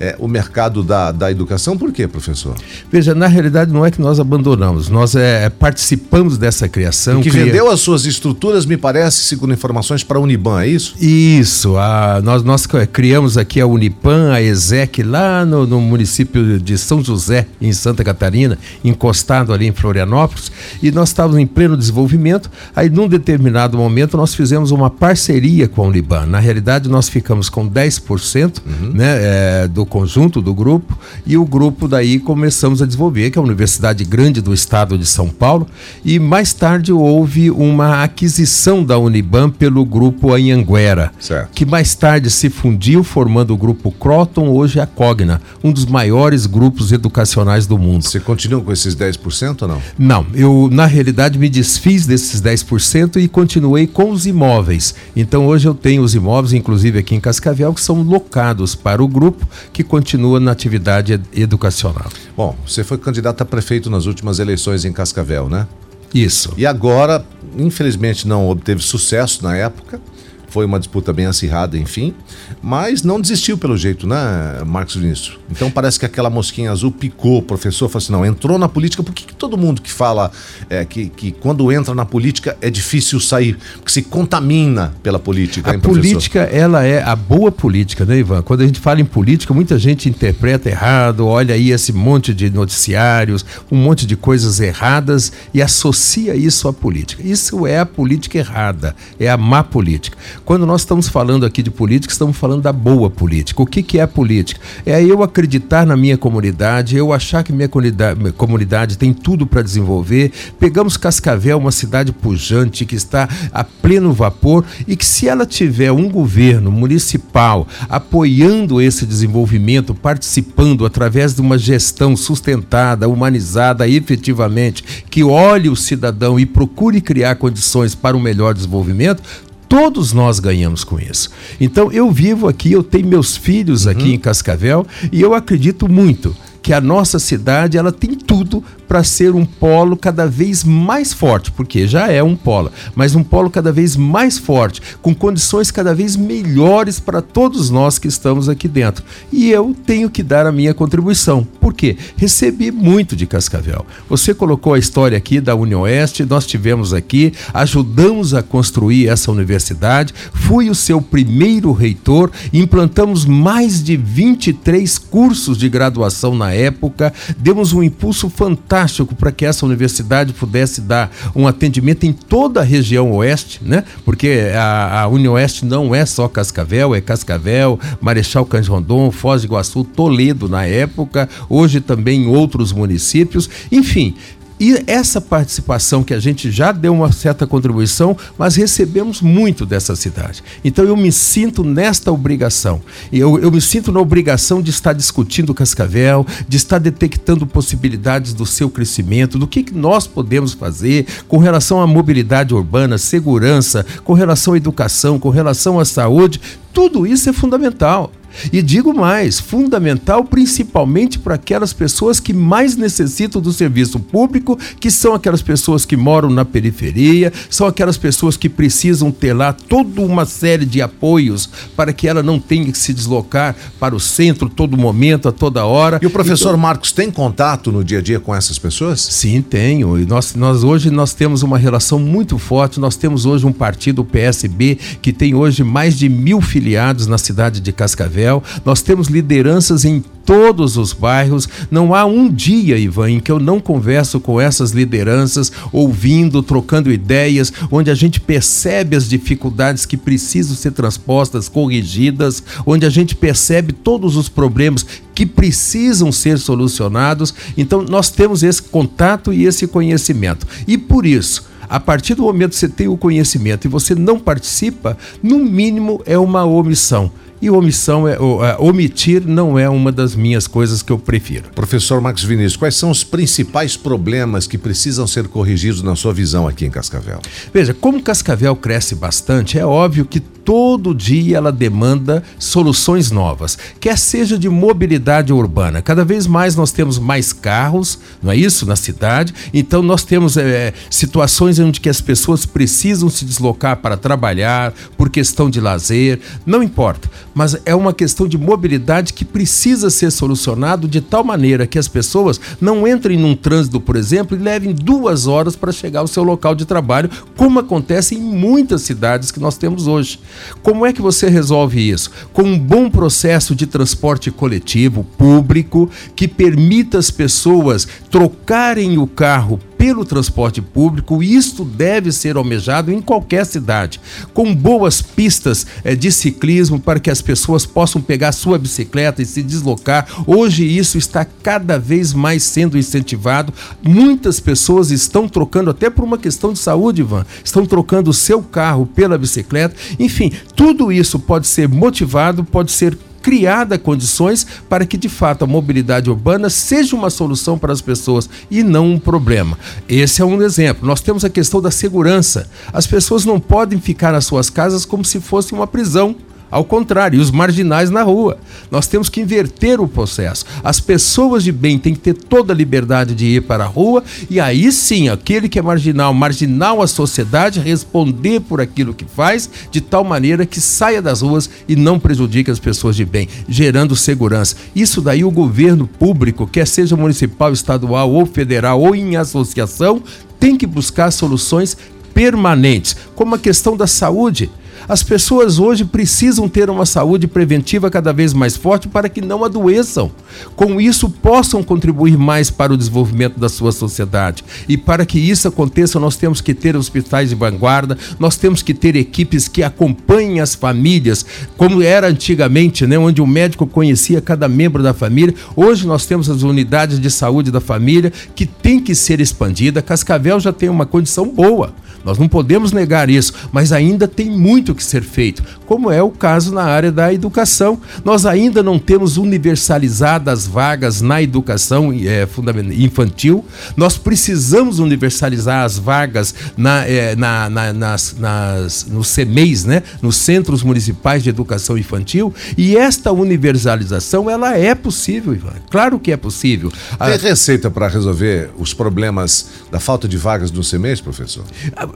é, 0.00 0.16
o 0.18 0.28
mercado 0.28 0.82
da, 0.82 1.12
da 1.12 1.30
educação. 1.30 1.76
Por 1.76 1.92
quê, 1.92 2.06
professor? 2.06 2.54
Veja, 2.90 3.14
na 3.14 3.26
realidade 3.26 3.72
não 3.72 3.84
é 3.84 3.90
que 3.90 4.00
nós 4.00 4.20
abandonamos, 4.20 4.88
nós 4.88 5.14
é, 5.14 5.48
participamos 5.48 6.38
dessa 6.38 6.68
criação. 6.68 7.20
que 7.20 7.30
cria... 7.30 7.44
vendeu 7.44 7.70
as 7.70 7.80
suas 7.80 8.06
estruturas, 8.06 8.64
me 8.66 8.76
parece, 8.76 9.18
segundo 9.24 9.52
informações, 9.52 10.02
para 10.04 10.18
a 10.18 10.20
Uniban, 10.20 10.62
é 10.62 10.68
isso? 10.68 10.94
Isso, 11.00 11.76
a, 11.76 12.20
nós, 12.22 12.42
nós 12.42 12.66
criamos 12.92 13.36
aqui 13.36 13.60
a 13.60 13.66
Unipan, 13.66 14.32
a 14.32 14.40
ESEC, 14.40 15.02
lá 15.02 15.44
no, 15.44 15.66
no 15.66 15.80
município 15.80 16.58
de 16.58 16.78
São 16.78 17.02
José, 17.02 17.46
em 17.60 17.72
Santa 17.72 18.04
Catarina, 18.04 18.58
encostado 18.84 19.52
ali 19.52 19.66
em 19.66 19.72
Florianópolis, 19.72 20.50
e 20.82 20.90
nós 20.90 21.08
estávamos 21.08 21.38
em 21.38 21.46
pleno 21.46 21.76
desenvolvimento. 21.76 22.50
Aí, 22.74 22.88
num 22.88 23.08
determinado 23.08 23.76
momento, 23.76 24.16
nós 24.16 24.34
fizemos 24.34 24.70
uma 24.70 24.90
parceria 24.90 25.68
com 25.68 25.84
a 25.84 25.88
Uniban. 25.88 26.26
Na 26.26 26.38
realidade, 26.38 26.88
nós 26.88 27.08
ficamos 27.08 27.48
com 27.48 27.68
10% 27.68 28.58
uhum. 28.64 28.92
né, 28.94 29.18
é, 29.20 29.68
do 29.68 29.84
conjunto 29.88 30.40
do 30.40 30.54
grupo 30.54 30.96
e 31.26 31.36
o 31.36 31.44
grupo 31.44 31.88
daí 31.88 32.18
começamos 32.18 32.80
a 32.80 32.86
desenvolver, 32.86 33.30
que 33.30 33.38
é 33.38 33.40
a 33.40 33.44
Universidade 33.44 34.04
Grande 34.04 34.40
do 34.40 34.54
Estado 34.54 34.96
de 34.96 35.06
São 35.06 35.28
Paulo, 35.28 35.66
e 36.04 36.18
mais 36.18 36.52
tarde 36.52 36.92
houve 36.92 37.50
uma 37.50 38.02
aquisição 38.02 38.84
da 38.84 38.98
Uniban 38.98 39.50
pelo 39.50 39.84
grupo 39.84 40.32
Anhanguera, 40.32 41.12
certo. 41.18 41.50
que 41.52 41.66
mais 41.66 41.94
tarde 41.94 42.30
se 42.30 42.50
fundiu 42.50 43.02
formando 43.02 43.52
o 43.52 43.56
grupo 43.56 43.90
Croton, 43.90 44.48
hoje 44.48 44.78
é 44.78 44.82
a 44.82 44.86
Cogna, 44.86 45.40
um 45.62 45.72
dos 45.72 45.86
maiores 45.86 46.46
grupos 46.46 46.92
educacionais 46.92 47.66
do 47.66 47.78
mundo. 47.78 48.02
Você 48.02 48.20
continua 48.20 48.60
com 48.60 48.72
esses 48.72 48.94
10% 48.94 49.62
ou 49.62 49.68
não? 49.68 49.82
Não, 49.98 50.26
eu 50.34 50.68
na 50.70 50.86
realidade 50.86 51.38
me 51.38 51.48
desfiz 51.48 52.06
desses 52.06 52.40
10% 52.40 53.16
e 53.16 53.28
continuei 53.28 53.86
com 53.86 54.10
os 54.10 54.26
imóveis. 54.26 54.94
Então 55.16 55.46
hoje 55.46 55.66
eu 55.66 55.74
tenho 55.74 56.02
os 56.02 56.14
imóveis, 56.14 56.52
inclusive 56.52 56.98
aqui 56.98 57.14
em 57.14 57.20
Cascavel, 57.20 57.72
que 57.72 57.80
são 57.80 58.02
locados 58.02 58.74
para 58.74 59.02
o 59.02 59.08
grupo 59.08 59.46
que 59.78 59.84
continua 59.84 60.40
na 60.40 60.50
atividade 60.50 61.20
educacional. 61.32 62.10
Bom, 62.36 62.58
você 62.66 62.82
foi 62.82 62.98
candidato 62.98 63.42
a 63.42 63.44
prefeito 63.44 63.88
nas 63.88 64.06
últimas 64.06 64.40
eleições 64.40 64.84
em 64.84 64.92
Cascavel, 64.92 65.48
né? 65.48 65.68
Isso. 66.12 66.52
E 66.56 66.66
agora, 66.66 67.24
infelizmente, 67.56 68.26
não 68.26 68.48
obteve 68.48 68.82
sucesso 68.82 69.44
na 69.44 69.56
época. 69.56 70.00
Foi 70.48 70.66
uma 70.66 70.80
disputa 70.80 71.12
bem 71.12 71.26
acirrada, 71.26 71.78
enfim. 71.78 72.12
Mas 72.60 73.04
não 73.04 73.20
desistiu 73.20 73.56
pelo 73.56 73.76
jeito, 73.76 74.04
né, 74.04 74.64
Marcos 74.66 74.96
Vinícius? 74.96 75.37
Então 75.50 75.70
parece 75.70 75.98
que 75.98 76.06
aquela 76.06 76.30
mosquinha 76.30 76.70
azul 76.70 76.92
picou. 76.92 77.38
O 77.38 77.42
professor 77.42 77.88
falou 77.88 78.02
assim: 78.02 78.12
não, 78.12 78.24
entrou 78.24 78.58
na 78.58 78.68
política. 78.68 79.02
Por 79.02 79.12
que, 79.12 79.24
que 79.24 79.34
todo 79.34 79.56
mundo 79.56 79.80
que 79.80 79.90
fala 79.90 80.30
é, 80.68 80.84
que, 80.84 81.08
que 81.08 81.32
quando 81.32 81.70
entra 81.72 81.94
na 81.94 82.04
política 82.04 82.56
é 82.60 82.70
difícil 82.70 83.20
sair? 83.20 83.58
Porque 83.74 83.90
se 83.90 84.02
contamina 84.02 84.94
pela 85.02 85.18
política. 85.18 85.70
A 85.70 85.74
hein, 85.74 85.80
política, 85.80 86.40
ela 86.40 86.84
é 86.84 87.02
a 87.02 87.16
boa 87.16 87.50
política, 87.50 88.04
né, 88.04 88.18
Ivan? 88.18 88.42
Quando 88.42 88.62
a 88.62 88.66
gente 88.66 88.80
fala 88.80 89.00
em 89.00 89.04
política, 89.04 89.54
muita 89.54 89.78
gente 89.78 90.08
interpreta 90.08 90.68
errado, 90.68 91.26
olha 91.26 91.54
aí 91.54 91.70
esse 91.70 91.92
monte 91.92 92.34
de 92.34 92.50
noticiários, 92.50 93.44
um 93.70 93.76
monte 93.76 94.06
de 94.06 94.16
coisas 94.16 94.60
erradas 94.60 95.32
e 95.52 95.62
associa 95.62 96.34
isso 96.36 96.68
à 96.68 96.72
política. 96.72 97.22
Isso 97.26 97.66
é 97.66 97.78
a 97.78 97.86
política 97.86 98.38
errada, 98.38 98.94
é 99.18 99.28
a 99.28 99.36
má 99.36 99.64
política. 99.64 100.16
Quando 100.44 100.66
nós 100.66 100.82
estamos 100.82 101.08
falando 101.08 101.44
aqui 101.44 101.62
de 101.62 101.70
política, 101.70 102.12
estamos 102.12 102.36
falando 102.36 102.62
da 102.62 102.72
boa 102.72 103.08
política. 103.10 103.62
O 103.62 103.66
que, 103.66 103.82
que 103.82 103.98
é 103.98 104.06
política? 104.06 104.60
É 104.84 105.02
eu 105.02 105.22
acreditar 105.22 105.37
na 105.86 105.96
minha 105.96 106.16
comunidade, 106.16 106.96
eu 106.96 107.12
achar 107.12 107.44
que 107.44 107.52
minha 107.52 107.68
comunidade, 107.68 108.18
minha 108.18 108.32
comunidade 108.32 108.98
tem 108.98 109.12
tudo 109.12 109.46
para 109.46 109.62
desenvolver. 109.62 110.32
Pegamos 110.58 110.96
Cascavel, 110.96 111.58
uma 111.58 111.70
cidade 111.70 112.12
pujante 112.12 112.84
que 112.84 112.96
está 112.96 113.28
a 113.52 113.62
pleno 113.62 114.12
vapor 114.12 114.64
e 114.86 114.96
que 114.96 115.06
se 115.06 115.28
ela 115.28 115.46
tiver 115.46 115.92
um 115.92 116.08
governo 116.08 116.72
municipal 116.72 117.68
apoiando 117.88 118.80
esse 118.80 119.06
desenvolvimento, 119.06 119.94
participando 119.94 120.84
através 120.84 121.34
de 121.34 121.40
uma 121.40 121.58
gestão 121.58 122.16
sustentada, 122.16 123.08
humanizada 123.08 123.88
efetivamente, 123.88 125.04
que 125.10 125.22
olhe 125.22 125.68
o 125.68 125.76
cidadão 125.76 126.38
e 126.38 126.46
procure 126.46 127.00
criar 127.00 127.36
condições 127.36 127.94
para 127.94 128.16
um 128.16 128.20
melhor 128.20 128.54
desenvolvimento, 128.54 129.22
todos 129.68 130.12
nós 130.12 130.40
ganhamos 130.40 130.84
com 130.84 130.98
isso. 130.98 131.30
Então 131.60 131.92
eu 131.92 132.10
vivo 132.10 132.48
aqui, 132.48 132.72
eu 132.72 132.82
tenho 132.82 133.06
meus 133.06 133.36
filhos 133.36 133.86
aqui 133.86 134.08
uhum. 134.08 134.14
em 134.14 134.18
Cascavel 134.18 134.86
e 135.12 135.20
eu 135.20 135.34
acredito 135.34 135.88
muito 135.88 136.34
que 136.62 136.72
a 136.72 136.80
nossa 136.80 137.18
cidade 137.18 137.78
ela 137.78 137.92
tem 137.92 138.14
tudo 138.14 138.62
para 138.88 139.04
ser 139.04 139.34
um 139.34 139.44
polo 139.44 139.96
cada 139.96 140.26
vez 140.26 140.64
mais 140.64 141.12
forte, 141.12 141.52
porque 141.52 141.86
já 141.86 142.10
é 142.10 142.22
um 142.22 142.34
polo, 142.34 142.72
mas 142.94 143.14
um 143.14 143.22
polo 143.22 143.50
cada 143.50 143.70
vez 143.70 143.94
mais 143.94 144.38
forte, 144.38 144.80
com 145.02 145.14
condições 145.14 145.70
cada 145.70 145.94
vez 145.94 146.16
melhores 146.16 146.98
para 146.98 147.20
todos 147.20 147.68
nós 147.68 147.98
que 147.98 148.08
estamos 148.08 148.48
aqui 148.48 148.66
dentro. 148.66 149.04
E 149.30 149.50
eu 149.50 149.76
tenho 149.86 150.08
que 150.08 150.22
dar 150.22 150.46
a 150.46 150.52
minha 150.52 150.72
contribuição. 150.72 151.46
Por 151.60 151.74
quê? 151.74 151.96
Recebi 152.16 152.70
muito 152.70 153.14
de 153.14 153.26
Cascavel. 153.26 153.84
Você 154.08 154.32
colocou 154.32 154.72
a 154.72 154.78
história 154.78 155.18
aqui 155.18 155.40
da 155.40 155.54
União 155.54 155.82
Oeste, 155.82 156.24
nós 156.24 156.46
tivemos 156.46 156.94
aqui, 156.94 157.34
ajudamos 157.52 158.32
a 158.32 158.42
construir 158.42 159.08
essa 159.08 159.30
universidade, 159.30 160.14
fui 160.32 160.70
o 160.70 160.74
seu 160.74 161.02
primeiro 161.02 161.72
reitor, 161.72 162.30
implantamos 162.52 163.26
mais 163.26 163.82
de 163.82 163.96
23 163.96 164.96
cursos 164.96 165.58
de 165.58 165.68
graduação 165.68 166.34
na 166.34 166.52
época, 166.52 167.12
demos 167.38 167.74
um 167.74 167.82
impulso 167.82 168.30
fantástico 168.30 168.77
fantástico 168.78 169.14
para 169.14 169.32
que 169.32 169.44
essa 169.44 169.66
universidade 169.66 170.32
pudesse 170.32 170.80
dar 170.80 171.10
um 171.34 171.46
atendimento 171.48 172.04
em 172.04 172.12
toda 172.12 172.60
a 172.60 172.62
região 172.62 173.10
oeste, 173.12 173.60
né? 173.62 173.82
Porque 174.04 174.52
a, 174.54 175.02
a 175.02 175.08
União 175.08 175.34
Oeste 175.34 175.64
não 175.64 175.94
é 175.94 176.06
só 176.06 176.28
Cascavel, 176.28 176.94
é 176.94 177.00
Cascavel, 177.00 177.78
Marechal 178.00 178.46
Cândido 178.46 178.74
Rondon, 178.74 179.10
Foz 179.10 179.42
do 179.42 179.46
Iguaçu, 179.46 179.82
Toledo 179.82 180.48
na 180.48 180.64
época, 180.64 181.28
hoje 181.48 181.80
também 181.80 182.22
em 182.22 182.26
outros 182.26 182.72
municípios. 182.72 183.50
Enfim, 183.72 184.14
e 184.60 184.82
essa 184.86 185.20
participação 185.20 186.02
que 186.02 186.14
a 186.14 186.18
gente 186.18 186.50
já 186.50 186.72
deu 186.72 186.92
uma 186.92 187.12
certa 187.12 187.46
contribuição, 187.46 188.16
mas 188.36 188.56
recebemos 188.56 189.20
muito 189.20 189.64
dessa 189.64 189.94
cidade. 189.94 190.42
Então 190.64 190.84
eu 190.84 190.96
me 190.96 191.12
sinto 191.12 191.62
nesta 191.62 192.10
obrigação. 192.10 192.80
Eu, 193.12 193.38
eu 193.38 193.50
me 193.50 193.60
sinto 193.60 193.92
na 193.92 194.00
obrigação 194.00 194.60
de 194.60 194.70
estar 194.70 194.92
discutindo 194.92 195.54
Cascavel, 195.54 196.26
de 196.48 196.56
estar 196.56 196.78
detectando 196.78 197.46
possibilidades 197.46 198.32
do 198.32 198.44
seu 198.46 198.68
crescimento, 198.68 199.38
do 199.38 199.46
que, 199.46 199.62
que 199.62 199.74
nós 199.74 200.06
podemos 200.06 200.52
fazer 200.52 201.06
com 201.28 201.38
relação 201.38 201.80
à 201.80 201.86
mobilidade 201.86 202.54
urbana, 202.54 202.98
segurança, 202.98 203.84
com 204.04 204.12
relação 204.12 204.54
à 204.54 204.56
educação, 204.56 205.18
com 205.18 205.30
relação 205.30 205.78
à 205.78 205.84
saúde. 205.84 206.40
Tudo 206.72 207.06
isso 207.06 207.28
é 207.28 207.32
fundamental. 207.32 208.12
E 208.52 208.62
digo 208.62 208.94
mais, 208.94 209.40
fundamental 209.40 210.24
principalmente 210.24 211.18
para 211.18 211.34
aquelas 211.34 211.72
pessoas 211.72 212.20
que 212.20 212.32
mais 212.32 212.76
necessitam 212.76 213.40
do 213.40 213.52
serviço 213.52 213.98
público, 213.98 214.58
que 214.78 214.90
são 214.90 215.14
aquelas 215.14 215.42
pessoas 215.42 215.84
que 215.84 215.96
moram 215.96 216.30
na 216.30 216.44
periferia, 216.44 217.32
são 217.50 217.66
aquelas 217.66 217.96
pessoas 217.96 218.36
que 218.36 218.48
precisam 218.48 219.10
ter 219.10 219.32
lá 219.32 219.52
toda 219.52 220.00
uma 220.00 220.24
série 220.24 220.64
de 220.64 220.80
apoios 220.80 221.48
para 221.76 221.92
que 221.92 222.06
ela 222.06 222.22
não 222.22 222.38
tenha 222.38 222.70
que 222.70 222.78
se 222.78 222.92
deslocar 222.92 223.56
para 223.78 223.94
o 223.94 224.00
centro 224.00 224.48
todo 224.48 224.76
momento, 224.76 225.28
a 225.28 225.32
toda 225.32 225.64
hora. 225.64 225.98
E 226.02 226.06
o 226.06 226.10
professor 226.10 226.50
então, 226.50 226.60
Marcos 226.60 226.92
tem 226.92 227.10
contato 227.10 227.72
no 227.72 227.82
dia 227.82 227.98
a 227.98 228.02
dia 228.02 228.20
com 228.20 228.34
essas 228.34 228.58
pessoas? 228.58 229.00
Sim, 229.00 229.42
tenho. 229.42 229.98
E 229.98 230.06
nós, 230.06 230.34
nós 230.34 230.62
hoje 230.62 230.90
nós 230.90 231.12
temos 231.12 231.42
uma 231.42 231.58
relação 231.58 231.98
muito 231.98 232.38
forte. 232.38 232.80
Nós 232.80 232.96
temos 232.96 233.26
hoje 233.26 233.46
um 233.46 233.52
partido, 233.52 234.02
o 234.02 234.04
PSB, 234.04 234.78
que 235.00 235.12
tem 235.12 235.34
hoje 235.34 235.64
mais 235.64 235.96
de 235.98 236.08
mil 236.08 236.40
filiados 236.40 237.06
na 237.06 237.18
cidade 237.18 237.60
de 237.60 237.72
Cascavel 237.72 238.17
nós 238.64 238.82
temos 238.82 239.08
lideranças 239.08 239.84
em 239.84 240.02
todos 240.28 240.76
os 240.76 240.92
bairros. 240.92 241.48
Não 241.70 241.94
há 241.94 242.04
um 242.04 242.30
dia, 242.30 242.76
Ivan, 242.76 243.12
em 243.12 243.20
que 243.20 243.32
eu 243.32 243.40
não 243.40 243.58
converso 243.58 244.20
com 244.20 244.38
essas 244.38 244.72
lideranças, 244.72 245.50
ouvindo, 245.72 246.42
trocando 246.42 246.92
ideias, 246.92 247.50
onde 247.70 247.90
a 247.90 247.94
gente 247.94 248.20
percebe 248.20 248.94
as 248.94 249.08
dificuldades 249.08 249.86
que 249.86 249.96
precisam 249.96 250.54
ser 250.54 250.72
transpostas, 250.72 251.48
corrigidas, 251.48 252.42
onde 252.66 252.84
a 252.84 252.90
gente 252.90 253.16
percebe 253.16 253.72
todos 253.72 254.16
os 254.16 254.28
problemas 254.28 254.84
que 255.14 255.24
precisam 255.24 256.12
ser 256.12 256.38
solucionados. 256.38 257.32
Então, 257.56 257.82
nós 257.82 258.10
temos 258.10 258.42
esse 258.42 258.62
contato 258.62 259.32
e 259.32 259.46
esse 259.46 259.66
conhecimento. 259.66 260.46
E 260.66 260.76
por 260.76 261.06
isso, 261.06 261.48
a 261.68 261.80
partir 261.80 262.14
do 262.14 262.22
momento 262.22 262.50
que 262.50 262.56
você 262.56 262.68
tem 262.68 262.88
o 262.88 262.96
conhecimento 262.96 263.66
e 263.66 263.68
você 263.68 263.94
não 263.94 264.18
participa, 264.18 264.96
no 265.22 265.38
mínimo 265.38 266.02
é 266.06 266.18
uma 266.18 266.44
omissão. 266.44 267.10
E 267.40 267.50
omissão 267.50 268.08
é, 268.08 268.14
é, 268.14 268.56
omitir 268.58 269.26
não 269.26 269.58
é 269.58 269.68
uma 269.68 269.92
das 269.92 270.14
minhas 270.14 270.46
coisas 270.46 270.82
que 270.82 270.90
eu 270.90 270.98
prefiro. 270.98 271.50
Professor 271.54 272.00
Marcos 272.00 272.24
Vinícius, 272.24 272.56
quais 272.56 272.74
são 272.74 272.90
os 272.90 273.04
principais 273.04 273.76
problemas 273.76 274.46
que 274.46 274.58
precisam 274.58 275.06
ser 275.06 275.28
corrigidos 275.28 275.82
na 275.82 275.94
sua 275.94 276.12
visão 276.12 276.48
aqui 276.48 276.66
em 276.66 276.70
Cascavel? 276.70 277.20
Veja, 277.52 277.72
como 277.72 278.02
Cascavel 278.02 278.56
cresce 278.56 278.94
bastante, 278.94 279.58
é 279.58 279.64
óbvio 279.64 280.04
que 280.04 280.20
todo 280.48 280.94
dia 280.94 281.36
ela 281.36 281.52
demanda 281.52 282.22
soluções 282.38 283.10
novas, 283.10 283.58
quer 283.78 283.98
seja 283.98 284.38
de 284.38 284.48
mobilidade 284.48 285.30
urbana. 285.30 285.82
Cada 285.82 286.06
vez 286.06 286.26
mais 286.26 286.56
nós 286.56 286.72
temos 286.72 286.98
mais 286.98 287.34
carros, 287.34 287.98
não 288.22 288.32
é 288.32 288.36
isso, 288.36 288.64
na 288.64 288.74
cidade. 288.74 289.34
Então 289.52 289.82
nós 289.82 290.04
temos 290.04 290.38
é, 290.38 290.72
situações 290.88 291.58
onde 291.58 291.82
que 291.82 291.88
as 291.90 292.00
pessoas 292.00 292.46
precisam 292.46 293.10
se 293.10 293.26
deslocar 293.26 293.76
para 293.76 293.94
trabalhar, 293.94 294.72
por 294.96 295.10
questão 295.10 295.50
de 295.50 295.60
lazer, 295.60 296.18
não 296.46 296.62
importa. 296.62 297.10
Mas 297.34 297.54
é 297.66 297.74
uma 297.74 297.92
questão 297.92 298.26
de 298.26 298.38
mobilidade 298.38 299.12
que 299.12 299.26
precisa 299.26 299.90
ser 299.90 300.10
solucionado 300.10 300.88
de 300.88 301.02
tal 301.02 301.22
maneira 301.22 301.66
que 301.66 301.78
as 301.78 301.88
pessoas 301.88 302.40
não 302.58 302.88
entrem 302.88 303.18
num 303.18 303.36
trânsito, 303.36 303.82
por 303.82 303.96
exemplo, 303.96 304.34
e 304.34 304.40
levem 304.40 304.74
duas 304.74 305.26
horas 305.26 305.54
para 305.54 305.72
chegar 305.72 306.00
ao 306.00 306.06
seu 306.06 306.22
local 306.22 306.54
de 306.54 306.64
trabalho, 306.64 307.10
como 307.36 307.60
acontece 307.60 308.14
em 308.14 308.18
muitas 308.18 308.80
cidades 308.80 309.30
que 309.30 309.38
nós 309.38 309.58
temos 309.58 309.86
hoje. 309.86 310.18
Como 310.62 310.84
é 310.84 310.92
que 310.92 311.02
você 311.02 311.28
resolve 311.28 311.80
isso? 311.80 312.10
Com 312.32 312.42
um 312.42 312.58
bom 312.58 312.90
processo 312.90 313.54
de 313.54 313.66
transporte 313.66 314.30
coletivo, 314.30 315.04
público, 315.16 315.90
que 316.14 316.28
permita 316.28 316.98
as 316.98 317.10
pessoas 317.10 317.86
trocarem 318.10 318.98
o 318.98 319.06
carro 319.06 319.60
pelo 319.78 320.04
transporte 320.04 320.60
público, 320.60 321.22
isto 321.22 321.64
deve 321.64 322.10
ser 322.10 322.36
almejado 322.36 322.92
em 322.92 323.00
qualquer 323.00 323.46
cidade, 323.46 324.00
com 324.34 324.52
boas 324.52 325.00
pistas 325.00 325.64
é, 325.84 325.94
de 325.94 326.10
ciclismo 326.10 326.80
para 326.80 326.98
que 326.98 327.08
as 327.08 327.22
pessoas 327.22 327.64
possam 327.64 328.02
pegar 328.02 328.32
sua 328.32 328.58
bicicleta 328.58 329.22
e 329.22 329.24
se 329.24 329.40
deslocar. 329.40 330.06
Hoje 330.26 330.64
isso 330.64 330.98
está 330.98 331.24
cada 331.24 331.78
vez 331.78 332.12
mais 332.12 332.42
sendo 332.42 332.76
incentivado. 332.76 333.54
Muitas 333.80 334.40
pessoas 334.40 334.90
estão 334.90 335.28
trocando, 335.28 335.70
até 335.70 335.88
por 335.88 336.04
uma 336.04 336.18
questão 336.18 336.52
de 336.52 336.58
saúde, 336.58 337.02
Ivan, 337.02 337.24
estão 337.44 337.64
trocando 337.64 338.10
o 338.10 338.14
seu 338.14 338.42
carro 338.42 338.84
pela 338.84 339.16
bicicleta. 339.16 339.76
Enfim, 339.98 340.32
tudo 340.56 340.90
isso 340.90 341.20
pode 341.20 341.46
ser 341.46 341.68
motivado, 341.68 342.42
pode 342.42 342.72
ser 342.72 342.98
criada 343.28 343.78
condições 343.78 344.46
para 344.70 344.86
que 344.86 344.96
de 344.96 345.06
fato 345.06 345.44
a 345.44 345.46
mobilidade 345.46 346.08
urbana 346.08 346.48
seja 346.48 346.96
uma 346.96 347.10
solução 347.10 347.58
para 347.58 347.70
as 347.70 347.82
pessoas 347.82 348.26
e 348.50 348.62
não 348.62 348.92
um 348.92 348.98
problema. 348.98 349.58
Esse 349.86 350.22
é 350.22 350.24
um 350.24 350.40
exemplo. 350.40 350.88
Nós 350.88 351.02
temos 351.02 351.26
a 351.26 351.28
questão 351.28 351.60
da 351.60 351.70
segurança. 351.70 352.48
As 352.72 352.86
pessoas 352.86 353.26
não 353.26 353.38
podem 353.38 353.78
ficar 353.78 354.12
nas 354.12 354.24
suas 354.24 354.48
casas 354.48 354.86
como 354.86 355.04
se 355.04 355.20
fosse 355.20 355.52
uma 355.52 355.66
prisão 355.66 356.16
Ao 356.50 356.64
contrário, 356.64 357.18
e 357.18 357.20
os 357.20 357.30
marginais 357.30 357.90
na 357.90 358.02
rua. 358.02 358.38
Nós 358.70 358.86
temos 358.86 359.08
que 359.08 359.20
inverter 359.20 359.80
o 359.80 359.88
processo. 359.88 360.44
As 360.64 360.80
pessoas 360.80 361.42
de 361.44 361.52
bem 361.52 361.78
têm 361.78 361.94
que 361.94 362.00
ter 362.00 362.14
toda 362.14 362.52
a 362.52 362.56
liberdade 362.56 363.14
de 363.14 363.26
ir 363.26 363.42
para 363.42 363.64
a 363.64 363.66
rua 363.66 364.02
e 364.30 364.40
aí 364.40 364.70
sim, 364.72 365.08
aquele 365.08 365.48
que 365.48 365.58
é 365.58 365.62
marginal, 365.62 366.12
marginal 366.14 366.80
à 366.82 366.86
sociedade, 366.86 367.60
responder 367.60 368.40
por 368.40 368.60
aquilo 368.60 368.94
que 368.94 369.04
faz, 369.04 369.48
de 369.70 369.80
tal 369.80 370.04
maneira 370.04 370.46
que 370.46 370.60
saia 370.60 371.02
das 371.02 371.22
ruas 371.22 371.50
e 371.68 371.76
não 371.76 371.98
prejudique 371.98 372.50
as 372.50 372.58
pessoas 372.58 372.96
de 372.96 373.04
bem, 373.04 373.28
gerando 373.48 373.94
segurança. 373.96 374.56
Isso 374.74 375.00
daí 375.00 375.24
o 375.24 375.30
governo 375.30 375.86
público, 375.86 376.46
quer 376.46 376.66
seja 376.66 376.96
municipal, 376.96 377.52
estadual 377.52 378.10
ou 378.10 378.26
federal 378.26 378.80
ou 378.80 378.94
em 378.94 379.16
associação, 379.16 380.02
tem 380.38 380.56
que 380.56 380.66
buscar 380.66 381.10
soluções 381.10 381.76
permanentes, 382.14 382.96
como 383.14 383.34
a 383.34 383.38
questão 383.38 383.76
da 383.76 383.86
saúde. 383.86 384.50
As 384.86 385.02
pessoas 385.02 385.58
hoje 385.58 385.84
precisam 385.84 386.48
ter 386.48 386.68
uma 386.68 386.84
saúde 386.84 387.26
preventiva 387.26 387.90
cada 387.90 388.12
vez 388.12 388.32
mais 388.32 388.56
forte 388.56 388.88
para 388.88 389.08
que 389.08 389.20
não 389.20 389.44
adoeçam. 389.44 390.10
Com 390.54 390.80
isso, 390.80 391.08
possam 391.08 391.62
contribuir 391.62 392.16
mais 392.16 392.50
para 392.50 392.72
o 392.72 392.76
desenvolvimento 392.76 393.40
da 393.40 393.48
sua 393.48 393.72
sociedade. 393.72 394.44
E 394.68 394.76
para 394.76 395.06
que 395.06 395.18
isso 395.18 395.48
aconteça, 395.48 395.98
nós 395.98 396.16
temos 396.16 396.40
que 396.40 396.54
ter 396.54 396.76
hospitais 396.76 397.30
de 397.30 397.34
vanguarda, 397.34 397.96
nós 398.18 398.36
temos 398.36 398.62
que 398.62 398.74
ter 398.74 398.96
equipes 398.96 399.48
que 399.48 399.62
acompanhem 399.62 400.40
as 400.40 400.54
famílias, 400.54 401.24
como 401.56 401.82
era 401.82 402.08
antigamente, 402.08 402.86
né, 402.86 402.98
onde 402.98 403.22
o 403.22 403.26
médico 403.26 403.66
conhecia 403.66 404.20
cada 404.20 404.48
membro 404.48 404.82
da 404.82 404.92
família. 404.94 405.34
Hoje 405.56 405.86
nós 405.86 406.06
temos 406.06 406.28
as 406.28 406.42
unidades 406.42 407.00
de 407.00 407.10
saúde 407.10 407.50
da 407.50 407.60
família 407.60 408.12
que 408.34 408.46
tem 408.46 408.80
que 408.80 408.94
ser 408.94 409.20
expandida. 409.20 409.82
Cascavel 409.82 410.40
já 410.40 410.52
tem 410.52 410.68
uma 410.68 410.86
condição 410.86 411.26
boa. 411.26 411.72
Nós 412.08 412.16
não 412.16 412.26
podemos 412.26 412.72
negar 412.72 413.10
isso, 413.10 413.34
mas 413.52 413.70
ainda 413.70 414.08
tem 414.08 414.30
muito 414.30 414.74
que 414.74 414.82
ser 414.82 415.02
feito, 415.02 415.42
como 415.66 415.90
é 415.90 416.02
o 416.02 416.08
caso 416.08 416.54
na 416.54 416.62
área 416.62 416.90
da 416.90 417.12
educação. 417.12 417.78
Nós 418.02 418.24
ainda 418.24 418.62
não 418.62 418.78
temos 418.78 419.18
universalizadas 419.18 420.46
vagas 420.46 421.02
na 421.02 421.20
educação 421.20 421.92
é, 421.92 422.26
infantil. 422.72 423.44
Nós 423.76 423.98
precisamos 423.98 424.78
universalizar 424.78 425.66
as 425.66 425.78
vagas 425.78 426.34
na, 426.56 426.86
é, 426.86 427.14
na, 427.14 427.50
na, 427.50 427.72
nas, 427.74 428.16
nas, 428.18 428.86
nos 428.86 429.14
CMEs, 429.14 429.66
né? 429.66 429.82
nos 430.00 430.16
Centros 430.16 430.62
Municipais 430.62 431.22
de 431.22 431.28
Educação 431.28 431.76
Infantil. 431.76 432.32
E 432.56 432.74
esta 432.74 433.12
universalização 433.12 434.30
ela 434.30 434.56
é 434.56 434.74
possível, 434.74 435.34
Ivan. 435.34 435.52
Claro 435.70 435.98
que 435.98 436.10
é 436.10 436.16
possível. 436.16 436.72
Tem 436.98 437.18
receita 437.18 437.70
para 437.70 437.86
resolver 437.86 438.48
os 438.56 438.72
problemas 438.72 439.50
da 439.70 439.78
falta 439.78 440.08
de 440.08 440.16
vagas 440.16 440.50
nos 440.50 440.70
CMEs, 440.70 441.02
professor? 441.02 441.44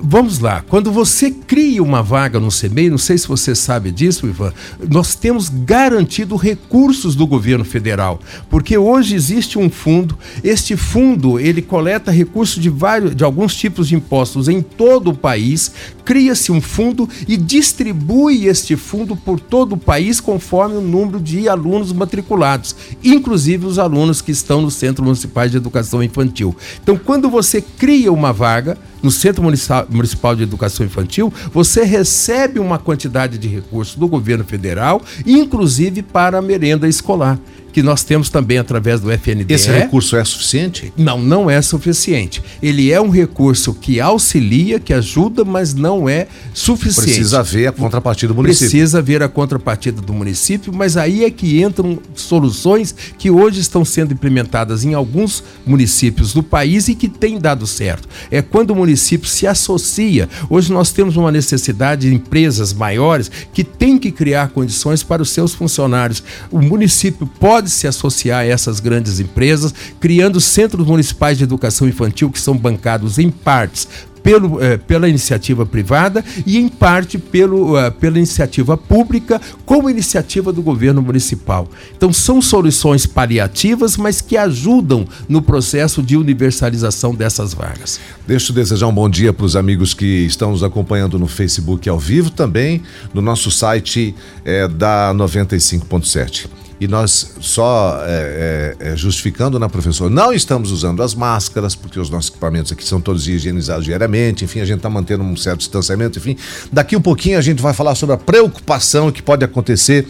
Vamos 0.05 0.41
lá. 0.41 0.65
Quando 0.69 0.91
você 0.91 1.31
cria 1.31 1.81
uma 1.81 2.03
vaga 2.03 2.41
no 2.41 2.49
CMEI, 2.49 2.91
não 2.91 2.99
sei 2.99 3.17
se 3.17 3.29
você 3.29 3.55
sabe 3.55 3.93
disso, 3.93 4.27
Ivan, 4.27 4.53
nós 4.91 5.15
temos 5.15 5.49
garantido 5.49 6.35
recursos 6.35 7.15
do 7.15 7.25
governo 7.25 7.65
federal, 7.65 8.19
porque 8.51 8.77
hoje 8.77 9.15
existe 9.15 9.61
um 9.61 9.71
fundo. 9.71 10.19
Este 10.43 10.77
fundo 10.77 11.39
ele 11.39 11.63
coleta 11.63 12.11
recursos 12.11 12.61
de 12.61 12.69
vários, 12.69 13.15
de 13.15 13.23
alguns 13.23 13.55
tipos 13.55 13.87
de 13.87 13.95
impostos 13.95 14.49
em 14.49 14.61
todo 14.61 15.11
o 15.11 15.15
país. 15.15 15.71
Cria-se 16.05 16.51
um 16.51 16.61
fundo 16.61 17.09
e 17.29 17.37
distribui 17.37 18.47
este 18.47 18.75
fundo 18.75 19.15
por 19.15 19.39
todo 19.39 19.75
o 19.75 19.79
país 19.79 20.21
conforme 20.21 20.79
o 20.79 20.81
número 20.81 21.21
de 21.21 21.49
alunos 21.49 21.93
matriculados, 21.93 22.75
inclusive 23.05 23.67
os 23.67 23.79
alunos 23.79 24.21
que 24.21 24.33
estão 24.33 24.63
no 24.63 24.71
Centro 24.71 25.05
Municipal 25.05 25.49
de 25.49 25.57
Educação 25.57 26.03
Infantil. 26.03 26.57
Então, 26.83 26.97
quando 26.97 27.31
você 27.31 27.61
cria 27.61 28.13
uma 28.13 28.33
vaga 28.33 28.77
no 29.03 29.11
Centro 29.11 29.43
Municipal 29.43 30.37
de 30.37 30.43
Educação 30.43 30.87
Infantil, 30.87 31.33
você 31.53 31.85
recebe 31.85 32.59
uma 32.59 32.79
quantidade 32.79 33.37
de 33.37 33.49
recursos 33.49 33.97
do 33.97 34.07
governo 34.07 34.45
federal, 34.45 35.03
inclusive 35.27 36.03
para 36.03 36.39
a 36.39 36.43
merenda 36.43 36.89
escolar 36.89 37.39
que 37.73 37.83
nós 37.83 38.05
temos 38.05 38.29
também 38.29 38.59
através 38.59 39.00
do 39.00 39.11
FNDE. 39.11 39.52
Esse 39.52 39.71
recurso 39.71 40.17
é 40.17 40.25
suficiente? 40.25 40.93
Não, 40.97 41.21
não 41.21 41.50
é 41.50 41.61
suficiente. 41.62 42.43
Ele 42.62 42.93
é 42.93 43.00
um 43.00 43.09
recurso 43.09 43.75
que 43.75 44.00
auxilia, 44.00 44.79
que 44.79 44.93
ajuda, 44.93 45.45
mas 45.45 45.75
não 45.75 46.09
é 46.09 46.26
suficiente. 46.52 47.07
Precisa 47.07 47.43
ver 47.43 47.69
a 47.69 47.73
contrapartida 47.73 48.33
do 48.33 48.37
município. 48.37 48.69
Precisa 48.69 49.02
ver 49.02 49.23
a 49.23 49.29
contrapartida 49.29 50.02
do 50.02 50.12
município, 50.12 50.73
mas 50.73 50.97
aí 50.97 51.25
é 51.25 51.31
que 51.31 51.62
entram 51.62 51.99
soluções 52.14 52.95
que 53.19 53.31
hoje 53.31 53.61
estão 53.61 53.85
sendo 53.85 54.12
implementadas 54.12 54.85
em 54.85 54.95
alguns 54.95 55.43
municípios 55.64 56.33
do 56.33 56.43
país 56.43 56.88
e 56.88 56.95
que 56.95 57.09
têm 57.09 57.38
dado 57.38 57.67
certo. 57.67 58.09
É 58.31 58.43
quando 58.43 58.71
o 58.71 58.76
município 58.76 59.29
se 59.29 59.47
associa. 59.47 60.29
Hoje 60.50 60.73
nós 60.73 60.93
temos 60.93 61.17
uma 61.17 61.33
necessidade 61.33 62.09
de 62.09 62.14
empresas 62.14 62.73
maiores 62.73 63.31
que 63.52 63.64
têm 63.64 63.99
que 63.99 64.11
criar 64.11 64.49
condições 64.49 65.02
para 65.02 65.23
os 65.23 65.31
seus 65.31 65.55
funcionários. 65.55 66.23
O 66.50 66.61
município 66.61 67.26
pode 67.26 67.62
pode 67.62 67.71
se 67.71 67.87
associar 67.87 68.40
a 68.40 68.45
essas 68.45 68.81
grandes 68.81 69.21
empresas, 69.21 69.73
criando 70.00 70.40
centros 70.40 70.85
municipais 70.85 71.38
de 71.38 71.45
educação 71.45 71.87
infantil 71.87 72.28
que 72.28 72.40
são 72.40 72.57
bancados 72.57 73.21
em 73.21 73.31
partes 73.31 73.87
pelo, 74.21 74.61
eh, 74.61 74.76
pela 74.76 75.09
iniciativa 75.09 75.64
privada 75.64 76.25
e, 76.45 76.59
em 76.59 76.69
parte, 76.69 77.19
pelo, 77.19 77.76
uh, 77.76 77.90
pela 77.92 78.19
iniciativa 78.19 78.76
pública, 78.76 79.40
como 79.64 79.90
iniciativa 79.90 80.52
do 80.52 80.62
governo 80.62 81.02
municipal. 81.02 81.69
Então, 81.97 82.12
são 82.12 82.40
soluções 82.40 83.04
paliativas, 83.04 83.97
mas 83.97 84.21
que 84.21 84.37
ajudam 84.37 85.07
no 85.28 85.42
processo 85.42 86.02
de 86.02 86.16
universalização 86.16 87.14
dessas 87.14 87.52
vagas. 87.52 87.99
Deixa 88.26 88.52
eu 88.52 88.54
desejar 88.54 88.87
um 88.87 88.95
bom 88.95 89.09
dia 89.09 89.33
para 89.33 89.47
os 89.47 89.57
amigos 89.57 89.92
que 89.92 90.25
estão 90.25 90.52
nos 90.52 90.62
acompanhando 90.62 91.19
no 91.19 91.26
Facebook 91.26 91.88
ao 91.88 91.99
vivo, 91.99 92.31
também 92.31 92.83
no 93.12 93.21
nosso 93.21 93.50
site 93.50 94.14
é, 94.45 94.69
da 94.69 95.12
95.7 95.14 96.62
e 96.83 96.89
nós 96.89 97.37
só 97.41 98.03
é, 98.05 98.77
é, 98.81 98.89
é, 98.89 98.97
justificando, 98.97 99.57
né, 99.57 99.69
professor? 99.69 100.11
Não 100.11 100.33
estamos 100.33 100.73
usando 100.73 101.01
as 101.01 101.15
máscaras, 101.15 101.77
porque 101.77 102.01
os 102.01 102.11
nossos 102.11 102.29
equipamentos 102.29 102.73
aqui 102.73 102.85
são 102.85 103.01
todos 103.01 103.29
higienizados 103.29 103.85
diariamente, 103.85 104.45
enfim, 104.45 104.59
a 104.59 104.65
gente 104.65 104.79
está 104.79 104.91
mantendo 104.91 105.23
um 105.23 105.37
certo 105.37 105.61
distanciamento, 105.61 106.19
enfim. 106.19 106.37
Daqui 106.73 106.97
um 106.97 107.01
pouquinho 107.01 107.39
a 107.39 107.41
gente 107.41 107.62
vai 107.62 107.73
falar 107.73 107.95
sobre 107.95 108.17
a 108.17 108.19
preocupação 108.19 109.12
que 109.12 109.23
pode 109.23 109.45
acontecer 109.45 110.09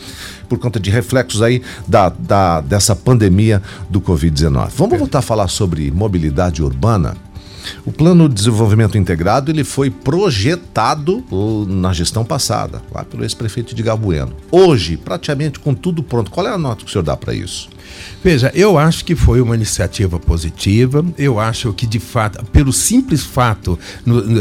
por 0.48 0.58
conta 0.58 0.80
de 0.80 0.90
reflexos 0.90 1.42
aí 1.42 1.60
da, 1.86 2.08
da 2.08 2.62
dessa 2.62 2.96
pandemia 2.96 3.60
do 3.90 4.00
Covid-19. 4.00 4.70
Vamos 4.74 4.98
voltar 4.98 5.18
a 5.18 5.22
falar 5.22 5.48
sobre 5.48 5.90
mobilidade 5.90 6.62
urbana? 6.62 7.31
O 7.84 7.92
plano 7.92 8.28
de 8.28 8.34
desenvolvimento 8.34 8.98
integrado 8.98 9.50
ele 9.50 9.64
foi 9.64 9.90
projetado 9.90 11.24
na 11.68 11.92
gestão 11.92 12.24
passada, 12.24 12.82
lá 12.92 13.04
pelo 13.04 13.24
ex-prefeito 13.24 13.74
de 13.74 13.82
Gabueno. 13.82 14.34
Hoje, 14.50 14.96
praticamente 14.96 15.58
com 15.58 15.74
tudo 15.74 16.02
pronto, 16.02 16.30
qual 16.30 16.46
é 16.46 16.50
a 16.50 16.58
nota 16.58 16.84
que 16.84 16.90
o 16.90 16.92
senhor 16.92 17.04
dá 17.04 17.16
para 17.16 17.34
isso? 17.34 17.68
Veja, 18.22 18.50
eu 18.54 18.78
acho 18.78 19.04
que 19.04 19.16
foi 19.16 19.40
uma 19.40 19.54
iniciativa 19.54 20.18
positiva. 20.18 21.04
Eu 21.18 21.40
acho 21.40 21.72
que, 21.72 21.86
de 21.86 21.98
fato, 21.98 22.44
pelo 22.46 22.72
simples 22.72 23.22
fato 23.22 23.78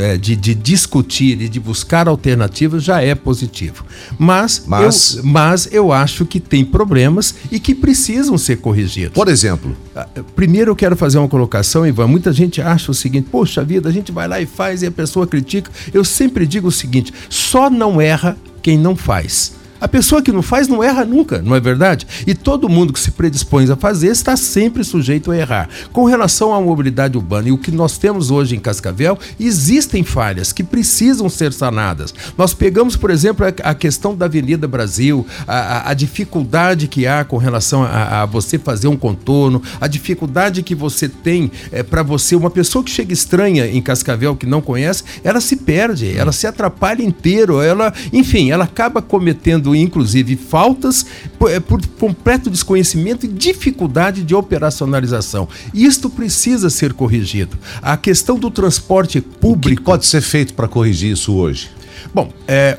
é, 0.02 0.18
de, 0.18 0.36
de 0.36 0.54
discutir 0.54 1.42
e 1.42 1.50
de 1.50 1.60
buscar 1.60 2.08
alternativas, 2.08 2.84
já 2.84 3.02
é 3.02 3.16
positivo. 3.16 3.86
Mas, 4.18 4.64
mas... 4.68 5.16
Eu, 5.16 5.24
mas 5.24 5.70
eu 5.72 5.92
acho 5.92 6.26
que 6.26 6.40
tem 6.40 6.64
problemas 6.64 7.36
e 7.52 7.60
que 7.60 7.74
precisam 7.74 8.38
ser 8.38 8.58
corrigidos. 8.58 9.14
Por 9.14 9.28
exemplo? 9.28 9.76
Ah, 9.96 10.08
primeiro, 10.36 10.72
eu 10.72 10.76
quero 10.76 10.96
fazer 10.96 11.18
uma 11.18 11.28
colocação, 11.28 11.86
Ivan. 11.86 12.08
Muita 12.08 12.32
gente 12.32 12.62
acha 12.62 12.92
o 12.92 12.94
seguinte: 12.94 13.28
poxa 13.32 13.64
vida, 13.64 13.90
a 13.90 13.92
gente 13.92 14.12
vai 14.12 14.28
lá 14.28 14.40
e 14.40 14.46
faz 14.46 14.82
e 14.82 14.86
a 14.86 14.92
pessoa 14.92 15.28
critica. 15.28 15.72
Eu 15.94 16.04
sempre 16.04 16.46
digo 16.46 16.68
o 16.68 16.72
seguinte: 16.72 17.14
só 17.30 17.70
não 17.70 18.00
erra 18.00 18.38
quem 18.62 18.78
não 18.78 18.96
faz. 18.96 19.54
A 19.82 19.88
pessoa 19.88 20.22
que 20.22 20.32
não 20.32 20.44
faz 20.44 20.68
não 20.68 20.84
erra 20.84 21.04
nunca, 21.04 21.42
não 21.42 21.56
é 21.56 21.60
verdade? 21.60 22.06
E 22.28 22.36
todo 22.36 22.70
mundo 22.70 22.94
que 22.94 23.00
se 23.00 23.10
predispõe 23.10 23.70
a 23.72 23.76
fazer 23.76 24.12
está 24.12 24.38
sempre 24.38 24.84
sujeito 24.84 25.32
a 25.32 25.38
errar. 25.38 25.68
Com 25.92 26.06
relação 26.06 26.54
à 26.54 26.62
mobilidade 26.62 27.18
urbana 27.18 27.50
e 27.50 27.52
o 27.52 27.58
que 27.58 27.72
nós 27.72 27.98
temos 27.98 28.30
hoje 28.30 28.56
em 28.56 28.60
Cascavel, 28.60 29.18
existem 29.40 30.04
falhas 30.04 30.54
que 30.54 30.64
precisam 30.64 31.28
ser 31.30 31.52
sanadas. 31.52 32.14
Nós 32.38 32.54
pegamos, 32.54 32.96
por 32.96 33.10
exemplo, 33.10 33.44
a 33.64 33.74
questão 33.74 34.16
da 34.16 34.26
Avenida 34.26 34.68
Brasil, 34.68 35.26
a, 35.48 35.90
a 35.90 35.94
dificuldade 35.96 36.88
que 36.88 37.08
há 37.08 37.26
com 37.26 37.38
relação 37.38 37.84
a, 37.84 38.22
a, 38.22 38.26
você 38.28 38.60
fazer 38.60 38.88
um 38.88 38.96
contorno, 38.96 39.64
a 39.80 39.88
dificuldade 39.88 40.62
que 40.62 40.76
você 40.76 41.10
tem 41.10 41.52
é, 41.72 41.82
para 41.82 42.04
você, 42.04 42.36
uma 42.36 42.52
pessoa 42.52 42.84
que 42.84 42.92
chega 42.92 43.14
estranha 43.14 43.66
em 43.66 43.82
Cascavel 43.82 44.36
que 44.36 44.46
não 44.46 44.62
conhece, 44.62 45.04
ela 45.24 45.42
se 45.42 45.56
perde, 45.56 46.16
ela 46.16 46.32
se 46.32 46.46
atrapalha 46.46 47.02
inteiro, 47.02 47.62
ela, 47.62 47.92
enfim, 48.14 48.52
ela 48.52 48.66
acaba 48.66 49.02
cometendo 49.02 49.71
inclusive 49.76 50.36
faltas 50.36 51.06
por, 51.38 51.52
é, 51.52 51.60
por 51.60 51.86
completo 52.00 52.50
desconhecimento 52.50 53.26
e 53.26 53.30
dificuldade 53.30 54.24
de 54.24 54.36
operacionalização. 54.36 55.48
Isto 55.74 56.10
precisa 56.10 56.70
ser 56.70 56.94
corrigido. 56.94 57.58
A 57.82 57.98
questão 57.98 58.38
do 58.38 58.50
transporte 58.52 59.22
público. 59.22 59.82
O 59.82 59.84
que 59.84 59.84
pode 59.84 60.06
ser 60.06 60.22
feito 60.22 60.54
para 60.54 60.68
corrigir 60.68 61.12
isso 61.12 61.34
hoje? 61.34 61.70
Bom, 62.14 62.32
é, 62.48 62.78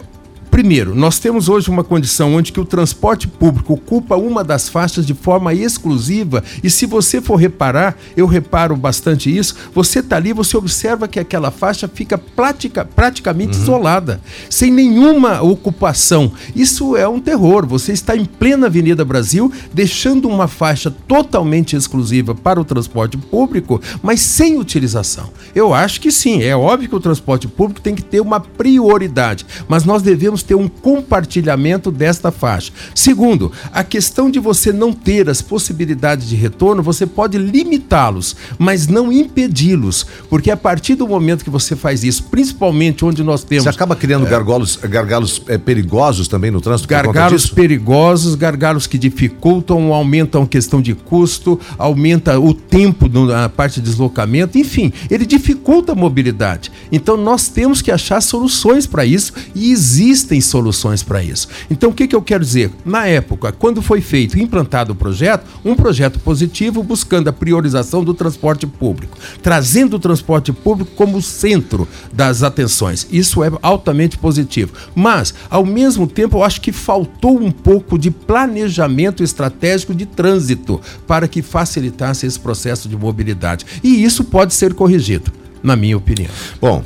Primeiro, 0.53 0.95
nós 0.95 1.19
temos 1.19 1.49
hoje 1.49 1.71
uma 1.71 1.83
condição 1.83 2.35
onde 2.35 2.53
que 2.53 2.61
o 2.61 2.65
transporte 2.67 3.27
público 3.27 3.73
ocupa 3.73 4.17
uma 4.17 4.45
das 4.45 4.69
faixas 4.69 5.07
de 5.07 5.15
forma 5.15 5.55
exclusiva 5.55 6.45
e 6.63 6.69
se 6.69 6.85
você 6.85 7.23
for 7.23 7.37
reparar, 7.37 7.97
eu 8.15 8.27
reparo 8.27 8.77
bastante 8.77 9.35
isso, 9.35 9.57
você 9.75 10.01
está 10.01 10.17
ali, 10.17 10.35
você 10.35 10.55
observa 10.55 11.09
que 11.09 11.19
aquela 11.19 11.51
faixa 11.51 11.89
fica 11.89 12.19
pratica, 12.19 12.85
praticamente 12.85 13.57
uhum. 13.57 13.63
isolada, 13.63 14.21
sem 14.51 14.71
nenhuma 14.71 15.41
ocupação. 15.41 16.31
Isso 16.55 16.99
é 16.99 17.09
um 17.09 17.19
terror. 17.19 17.67
Você 17.67 17.93
está 17.93 18.15
em 18.15 18.27
plena 18.27 18.67
Avenida 18.67 19.07
Brasil, 19.07 19.51
deixando 19.73 20.29
uma 20.29 20.49
faixa 20.49 20.91
totalmente 20.91 21.75
exclusiva 21.77 22.35
para 22.35 22.61
o 22.61 22.65
transporte 22.65 23.17
público, 23.17 23.81
mas 24.03 24.21
sem 24.21 24.59
utilização. 24.59 25.31
Eu 25.55 25.73
acho 25.73 25.99
que 25.99 26.13
sim, 26.13 26.43
é 26.43 26.55
óbvio 26.55 26.91
que 26.91 26.97
o 26.97 27.01
transporte 27.01 27.49
público 27.49 27.81
tem 27.81 27.95
que 27.95 28.03
ter 28.03 28.21
uma 28.21 28.39
prioridade, 28.39 29.47
mas 29.67 29.87
nós 29.87 30.03
devemos 30.03 30.42
ter 30.43 30.55
um 30.55 30.69
compartilhamento 30.69 31.91
desta 31.91 32.31
faixa. 32.31 32.73
Segundo, 32.95 33.53
a 33.73 33.85
questão 33.85 34.31
de 34.31 34.39
você 34.39 34.73
não 34.73 34.93
ter 34.93 35.29
as 35.29 35.41
possibilidades 35.41 36.29
de 36.29 36.37
retorno, 36.37 36.83
você 36.83 37.07
pode 37.07 37.39
limitá-los, 37.39 38.37
mas 38.59 38.87
não 38.87 39.13
impedi-los, 39.13 40.07
porque 40.29 40.51
a 40.51 40.57
partir 40.57 40.95
do 40.95 41.07
momento 41.07 41.45
que 41.45 41.51
você 41.51 41.77
faz 41.77 42.05
isso, 42.05 42.25
principalmente 42.25 43.05
onde 43.05 43.23
nós 43.23 43.45
temos. 43.45 43.65
Você 43.65 43.71
acaba 43.71 43.95
criando 43.97 44.27
é, 44.27 44.31
gargalos, 44.31 44.77
gargalos 44.77 45.43
é, 45.49 45.59
perigosos 45.59 46.29
também 46.29 46.51
no 46.51 46.61
trânsito? 46.61 46.89
Gargalos 46.89 47.47
perigosos, 47.47 48.35
gargalos 48.35 48.87
que 48.87 48.99
dificultam, 48.99 49.93
aumentam 49.93 50.43
a 50.43 50.47
questão 50.47 50.81
de 50.81 50.95
custo, 50.95 51.59
aumenta 51.79 52.39
o 52.39 52.55
tempo 52.55 53.09
na 53.09 53.49
parte 53.49 53.81
de 53.81 53.89
deslocamento, 53.89 54.59
enfim, 54.59 54.93
ele 55.11 55.27
dificulta 55.27 55.93
a 55.93 55.95
mobilidade. 55.95 56.71
Então 56.91 57.17
nós 57.17 57.49
temos 57.49 57.83
que 57.83 57.91
achar 57.91 58.21
soluções 58.21 58.87
para 58.87 59.05
isso 59.05 59.33
e 59.55 59.71
existem 59.71 60.32
soluções 60.41 61.03
para 61.03 61.23
isso. 61.23 61.49
Então 61.71 61.91
o 61.91 61.95
que, 61.95 62.07
que 62.07 62.17
eu 62.17 62.23
quero 62.23 62.45
dizer? 62.45 62.71
Na 62.85 63.07
época, 63.07 63.53
quando 63.53 63.83
foi 63.83 64.01
feito 64.01 64.39
e 64.39 64.43
implantado 64.43 64.93
o 64.93 64.97
projeto, 64.97 65.45
um 65.65 65.75
projeto 65.75 66.19
positivo 66.21 66.83
buscando 66.83 67.29
a 67.29 67.33
priorização 67.33 68.05
do 68.05 68.15
transporte 68.15 68.67
público, 68.67 69.19
trazendo 69.43 69.97
o 69.97 69.99
transporte 69.99 70.53
público 70.53 70.93
como 70.95 71.21
centro 71.21 71.89
das 72.13 72.43
atenções. 72.43 73.07
Isso 73.11 73.43
é 73.43 73.51
altamente 73.63 74.17
positivo. 74.19 74.73
Mas, 74.95 75.35
ao 75.51 75.65
mesmo 75.65 76.07
tempo, 76.07 76.39
eu 76.39 76.45
acho 76.45 76.61
que 76.61 76.73
faltou 76.73 77.41
um 77.41 77.51
pouco 77.51 77.99
de 77.99 78.11
planejamento 78.11 79.23
estratégico 79.23 79.95
de 79.95 80.07
trânsito 80.07 80.81
para 81.07 81.29
que 81.29 81.43
facilitasse 81.43 82.27
esse 82.27 82.39
processo 82.39 82.89
de 82.89 82.97
mobilidade. 82.97 83.67
E 83.83 84.03
isso 84.03 84.25
pode 84.25 84.55
ser 84.55 84.75
corrigido, 84.75 85.33
na 85.63 85.77
minha 85.77 85.97
opinião. 85.97 86.31
Bom, 86.61 86.85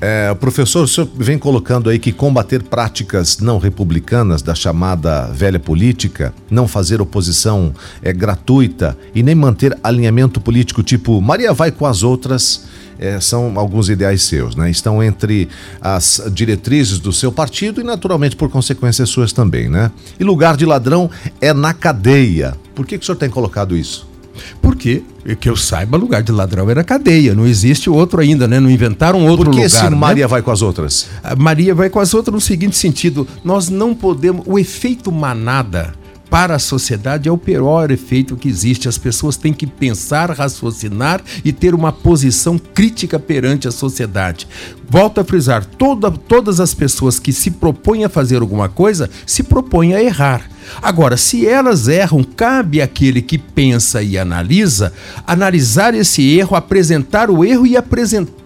é, 0.00 0.34
professor, 0.34 0.84
o 0.84 0.88
senhor 0.88 1.08
vem 1.16 1.38
colocando 1.38 1.88
aí 1.88 1.98
que 1.98 2.12
combater 2.12 2.62
práticas 2.62 3.38
não 3.38 3.58
republicanas 3.58 4.42
da 4.42 4.54
chamada 4.54 5.26
velha 5.28 5.58
política, 5.58 6.34
não 6.50 6.68
fazer 6.68 7.00
oposição 7.00 7.72
é 8.02 8.12
gratuita 8.12 8.96
e 9.14 9.22
nem 9.22 9.34
manter 9.34 9.76
alinhamento 9.82 10.40
político 10.40 10.82
tipo 10.82 11.20
Maria 11.20 11.52
vai 11.52 11.70
com 11.70 11.86
as 11.86 12.02
outras 12.02 12.66
é, 12.98 13.18
são 13.20 13.58
alguns 13.58 13.88
ideais 13.88 14.22
seus, 14.22 14.54
né? 14.54 14.70
Estão 14.70 15.02
entre 15.02 15.48
as 15.80 16.22
diretrizes 16.32 16.98
do 16.98 17.12
seu 17.12 17.32
partido 17.32 17.80
e, 17.80 17.84
naturalmente, 17.84 18.36
por 18.36 18.48
consequências 18.48 19.08
suas 19.08 19.32
também, 19.32 19.68
né? 19.68 19.90
E 20.18 20.24
lugar 20.24 20.56
de 20.56 20.64
ladrão 20.64 21.10
é 21.40 21.52
na 21.52 21.74
cadeia. 21.74 22.56
Por 22.74 22.86
que, 22.86 22.96
que 22.96 23.02
o 23.02 23.06
senhor 23.06 23.16
tem 23.16 23.28
colocado 23.28 23.76
isso? 23.76 24.13
Porque, 24.60 25.02
que 25.40 25.48
eu 25.48 25.56
saiba, 25.56 25.96
lugar 25.96 26.22
de 26.22 26.32
ladrão 26.32 26.68
era 26.70 26.84
cadeia. 26.84 27.34
Não 27.34 27.46
existe 27.46 27.88
outro 27.88 28.20
ainda, 28.20 28.46
né? 28.48 28.60
Não 28.60 28.70
inventaram 28.70 29.26
outro 29.26 29.50
lugar. 29.50 29.62
Por 29.62 29.68
que 29.68 29.74
lugar, 29.74 29.84
se 29.84 29.90
né? 29.90 29.96
Maria 29.96 30.28
vai 30.28 30.42
com 30.42 30.50
as 30.50 30.62
outras? 30.62 31.08
A 31.22 31.36
Maria 31.36 31.74
vai 31.74 31.90
com 31.90 32.00
as 32.00 32.14
outras 32.14 32.34
no 32.34 32.40
seguinte 32.40 32.76
sentido: 32.76 33.26
nós 33.44 33.68
não 33.68 33.94
podemos. 33.94 34.44
O 34.46 34.58
efeito 34.58 35.10
manada 35.10 35.94
para 36.34 36.56
a 36.56 36.58
sociedade 36.58 37.28
é 37.28 37.32
o 37.32 37.38
pior 37.38 37.92
efeito 37.92 38.36
que 38.36 38.48
existe. 38.48 38.88
As 38.88 38.98
pessoas 38.98 39.36
têm 39.36 39.52
que 39.52 39.68
pensar, 39.68 40.30
raciocinar 40.30 41.22
e 41.44 41.52
ter 41.52 41.74
uma 41.74 41.92
posição 41.92 42.58
crítica 42.58 43.20
perante 43.20 43.68
a 43.68 43.70
sociedade. 43.70 44.48
Volto 44.88 45.20
a 45.20 45.24
frisar: 45.24 45.64
toda, 45.64 46.10
todas 46.10 46.60
as 46.60 46.74
pessoas 46.74 47.18
que 47.18 47.32
se 47.32 47.50
propõem 47.50 48.04
a 48.04 48.08
fazer 48.08 48.40
alguma 48.40 48.68
coisa 48.68 49.10
se 49.26 49.42
propõem 49.42 49.94
a 49.94 50.02
errar. 50.02 50.48
Agora, 50.82 51.16
se 51.16 51.46
elas 51.46 51.88
erram, 51.88 52.22
cabe 52.24 52.80
àquele 52.80 53.20
que 53.20 53.38
pensa 53.38 54.02
e 54.02 54.18
analisa 54.18 54.92
analisar 55.26 55.94
esse 55.94 56.36
erro, 56.36 56.56
apresentar 56.56 57.30
o 57.30 57.44
erro 57.44 57.66
e 57.66 57.76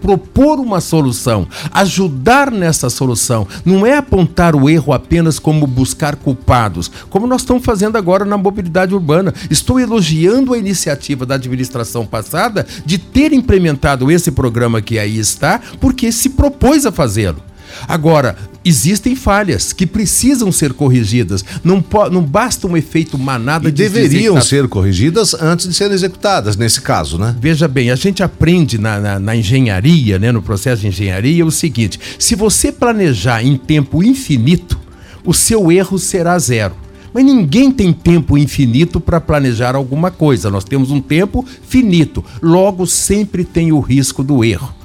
propor 0.01 0.59
uma 0.59 0.81
solução, 0.81 1.47
ajudar 1.71 2.51
nessa 2.51 2.89
solução. 2.89 3.47
Não 3.65 3.85
é 3.85 3.97
apontar 3.97 4.55
o 4.55 4.69
erro 4.69 4.93
apenas 4.93 5.39
como 5.39 5.67
buscar 5.67 6.15
culpados, 6.15 6.91
como 7.09 7.27
nós 7.27 7.41
estamos 7.41 7.63
fazendo 7.63 7.97
agora 7.97 8.25
na 8.25 8.37
mobilidade 8.37 8.93
urbana. 8.93 9.33
Estou 9.49 9.79
elogiando 9.79 10.53
a 10.53 10.57
iniciativa 10.57 11.25
da 11.25 11.35
administração 11.35 12.05
passada 12.05 12.65
de 12.85 12.97
ter 12.97 13.33
implementado 13.33 14.11
esse 14.11 14.31
programa 14.31 14.81
que 14.81 14.97
aí 14.97 15.17
está, 15.17 15.59
porque 15.79 16.11
se 16.29 16.35
propôs 16.35 16.85
a 16.85 16.91
fazê-lo. 16.91 17.41
Agora, 17.87 18.35
existem 18.63 19.15
falhas 19.15 19.71
que 19.71 19.85
precisam 19.85 20.51
ser 20.51 20.73
corrigidas. 20.73 21.43
Não, 21.63 21.83
não 22.11 22.21
basta 22.21 22.67
um 22.67 22.75
efeito 22.75 23.17
manada 23.17 23.69
e 23.69 23.71
de 23.71 23.83
deveriam 23.83 24.35
tá... 24.35 24.41
ser 24.41 24.67
corrigidas 24.67 25.33
antes 25.33 25.67
de 25.67 25.73
serem 25.73 25.93
executadas, 25.93 26.55
nesse 26.55 26.81
caso, 26.81 27.17
né? 27.17 27.35
Veja 27.39 27.67
bem, 27.67 27.89
a 27.89 27.95
gente 27.95 28.21
aprende 28.21 28.77
na, 28.77 28.99
na, 28.99 29.19
na 29.19 29.35
engenharia, 29.35 30.19
né, 30.19 30.31
no 30.31 30.41
processo 30.41 30.81
de 30.81 30.87
engenharia, 30.87 31.45
o 31.45 31.51
seguinte: 31.51 31.99
se 32.17 32.35
você 32.35 32.71
planejar 32.71 33.43
em 33.43 33.55
tempo 33.55 34.03
infinito, 34.03 34.77
o 35.23 35.33
seu 35.33 35.71
erro 35.71 35.97
será 35.97 36.37
zero. 36.37 36.75
Mas 37.13 37.25
ninguém 37.25 37.71
tem 37.71 37.91
tempo 37.91 38.37
infinito 38.37 38.99
para 38.99 39.19
planejar 39.19 39.75
alguma 39.75 40.11
coisa. 40.11 40.51
Nós 40.51 40.63
temos 40.63 40.91
um 40.91 41.01
tempo 41.01 41.43
finito. 41.67 42.23
Logo, 42.39 42.85
sempre 42.85 43.43
tem 43.43 43.71
o 43.71 43.79
risco 43.79 44.23
do 44.23 44.43
erro. 44.43 44.78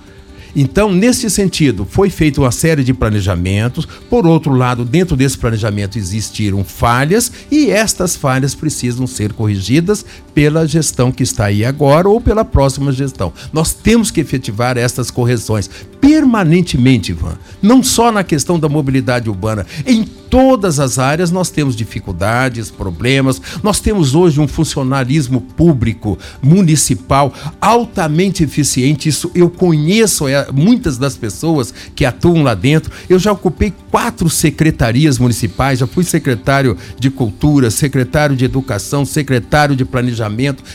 Então, 0.56 0.92
nesse 0.92 1.28
sentido, 1.28 1.84
foi 1.84 2.10
feita 2.10 2.40
uma 2.40 2.52
série 2.52 2.84
de 2.84 2.94
planejamentos. 2.94 3.86
Por 4.08 4.26
outro 4.26 4.54
lado, 4.54 4.84
dentro 4.84 5.16
desse 5.16 5.36
planejamento 5.36 5.98
existiram 5.98 6.62
falhas 6.62 7.32
e 7.50 7.70
estas 7.70 8.14
falhas 8.14 8.54
precisam 8.54 9.06
ser 9.06 9.32
corrigidas 9.32 10.04
pela 10.34 10.66
gestão 10.66 11.12
que 11.12 11.22
está 11.22 11.46
aí 11.46 11.64
agora 11.64 12.08
ou 12.08 12.20
pela 12.20 12.44
próxima 12.44 12.92
gestão. 12.92 13.32
Nós 13.52 13.72
temos 13.72 14.10
que 14.10 14.20
efetivar 14.20 14.76
estas 14.76 15.10
correções 15.10 15.70
permanentemente, 16.00 17.12
Ivan. 17.12 17.38
Não 17.62 17.82
só 17.82 18.12
na 18.12 18.22
questão 18.22 18.58
da 18.58 18.68
mobilidade 18.68 19.30
urbana, 19.30 19.64
em 19.86 20.04
todas 20.34 20.80
as 20.80 20.98
áreas 20.98 21.30
nós 21.30 21.48
temos 21.48 21.76
dificuldades, 21.76 22.68
problemas. 22.68 23.40
Nós 23.62 23.78
temos 23.78 24.16
hoje 24.16 24.40
um 24.40 24.48
funcionalismo 24.48 25.40
público, 25.40 26.18
municipal, 26.42 27.32
altamente 27.60 28.42
eficiente. 28.42 29.08
Isso 29.08 29.30
eu 29.32 29.48
conheço 29.48 30.26
é, 30.26 30.50
muitas 30.52 30.98
das 30.98 31.16
pessoas 31.16 31.72
que 31.94 32.04
atuam 32.04 32.42
lá 32.42 32.52
dentro. 32.52 32.90
Eu 33.08 33.16
já 33.16 33.30
ocupei 33.30 33.72
quatro 33.92 34.28
secretarias 34.28 35.20
municipais, 35.20 35.78
já 35.78 35.86
fui 35.86 36.02
secretário 36.02 36.76
de 36.98 37.10
Cultura, 37.10 37.70
secretário 37.70 38.34
de 38.34 38.44
Educação, 38.44 39.04
secretário 39.04 39.76
de 39.76 39.84
Planejamento, 39.84 40.23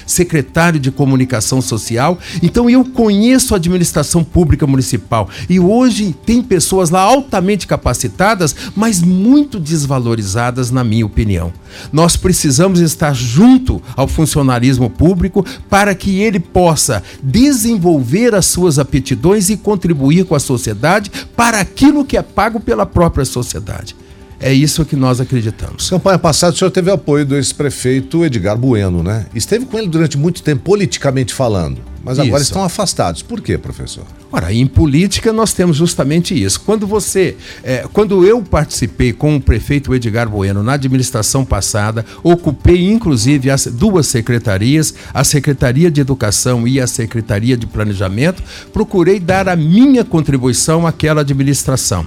secretário 0.06 0.80
de 0.80 0.92
Comunicação 0.92 1.62
Social. 1.62 2.18
Então 2.42 2.70
eu 2.70 2.84
conheço 2.86 3.54
a 3.54 3.58
administração 3.58 4.24
pública 4.24 4.66
municipal 4.66 5.30
e 5.50 5.60
hoje 5.60 6.16
tem 6.26 6.42
pessoas 6.42 6.90
lá 6.90 7.02
altamente 7.02 7.68
capacitadas, 7.68 8.56
mas 8.76 9.02
muito 9.02 9.40
muito 9.50 9.60
desvalorizadas, 9.60 10.70
na 10.70 10.84
minha 10.84 11.06
opinião. 11.06 11.52
Nós 11.92 12.16
precisamos 12.16 12.80
estar 12.80 13.14
junto 13.14 13.82
ao 13.96 14.08
funcionalismo 14.08 14.90
público 14.90 15.46
para 15.70 15.96
que 15.96 16.20
ele 16.20 16.40
possa 16.40 17.02
desenvolver 17.22 18.36
as 18.36 18.46
suas 18.46 18.78
aptidões 18.78 19.50
e 19.50 19.58
contribuir 19.58 20.26
com 20.26 20.36
a 20.36 20.40
sociedade 20.40 21.12
para 21.36 21.60
aquilo 21.60 22.06
que 22.06 22.18
é 22.18 22.22
pago 22.22 22.60
pela 22.60 22.86
própria 22.86 23.26
sociedade. 23.26 23.96
É 24.40 24.54
isso 24.54 24.86
que 24.86 24.96
nós 24.96 25.20
acreditamos. 25.20 25.90
Campanha 25.90 26.18
passada, 26.18 26.54
o 26.54 26.58
senhor 26.58 26.72
teve 26.72 26.90
apoio 26.90 27.26
do 27.26 27.36
ex-prefeito 27.36 28.24
Edgar 28.24 28.58
Bueno, 28.58 29.04
né? 29.04 29.26
Esteve 29.36 29.66
com 29.66 29.78
ele 29.78 29.88
durante 29.88 30.18
muito 30.18 30.42
tempo, 30.42 30.64
politicamente 30.64 31.34
falando. 31.34 31.82
Mas 32.04 32.18
agora 32.18 32.42
isso. 32.42 32.52
estão 32.52 32.64
afastados. 32.64 33.22
Por 33.22 33.42
quê, 33.42 33.58
professor? 33.58 34.06
Ora, 34.32 34.54
em 34.54 34.66
política 34.66 35.34
nós 35.34 35.54
temos 35.54 35.76
justamente 35.76 36.40
isso. 36.40 36.62
Quando 36.62 36.88
você, 36.88 37.36
é, 37.64 37.86
quando 37.92 38.26
eu 38.26 38.42
participei 38.42 39.12
com 39.12 39.36
o 39.36 39.42
prefeito 39.42 39.94
Edgar 39.94 40.30
Bueno 40.30 40.64
na 40.64 40.74
administração 40.74 41.44
passada, 41.44 42.06
ocupei 42.24 42.90
inclusive 42.90 43.50
as 43.50 43.66
duas 43.66 44.08
secretarias, 44.08 44.94
a 45.14 45.24
Secretaria 45.24 45.92
de 45.92 46.00
Educação 46.00 46.68
e 46.68 46.80
a 46.80 46.88
Secretaria 46.88 47.58
de 47.58 47.68
Planejamento, 47.68 48.42
procurei 48.72 49.20
dar 49.20 49.50
a 49.50 49.56
minha 49.56 50.06
contribuição 50.06 50.88
àquela 50.88 51.22
administração 51.22 52.06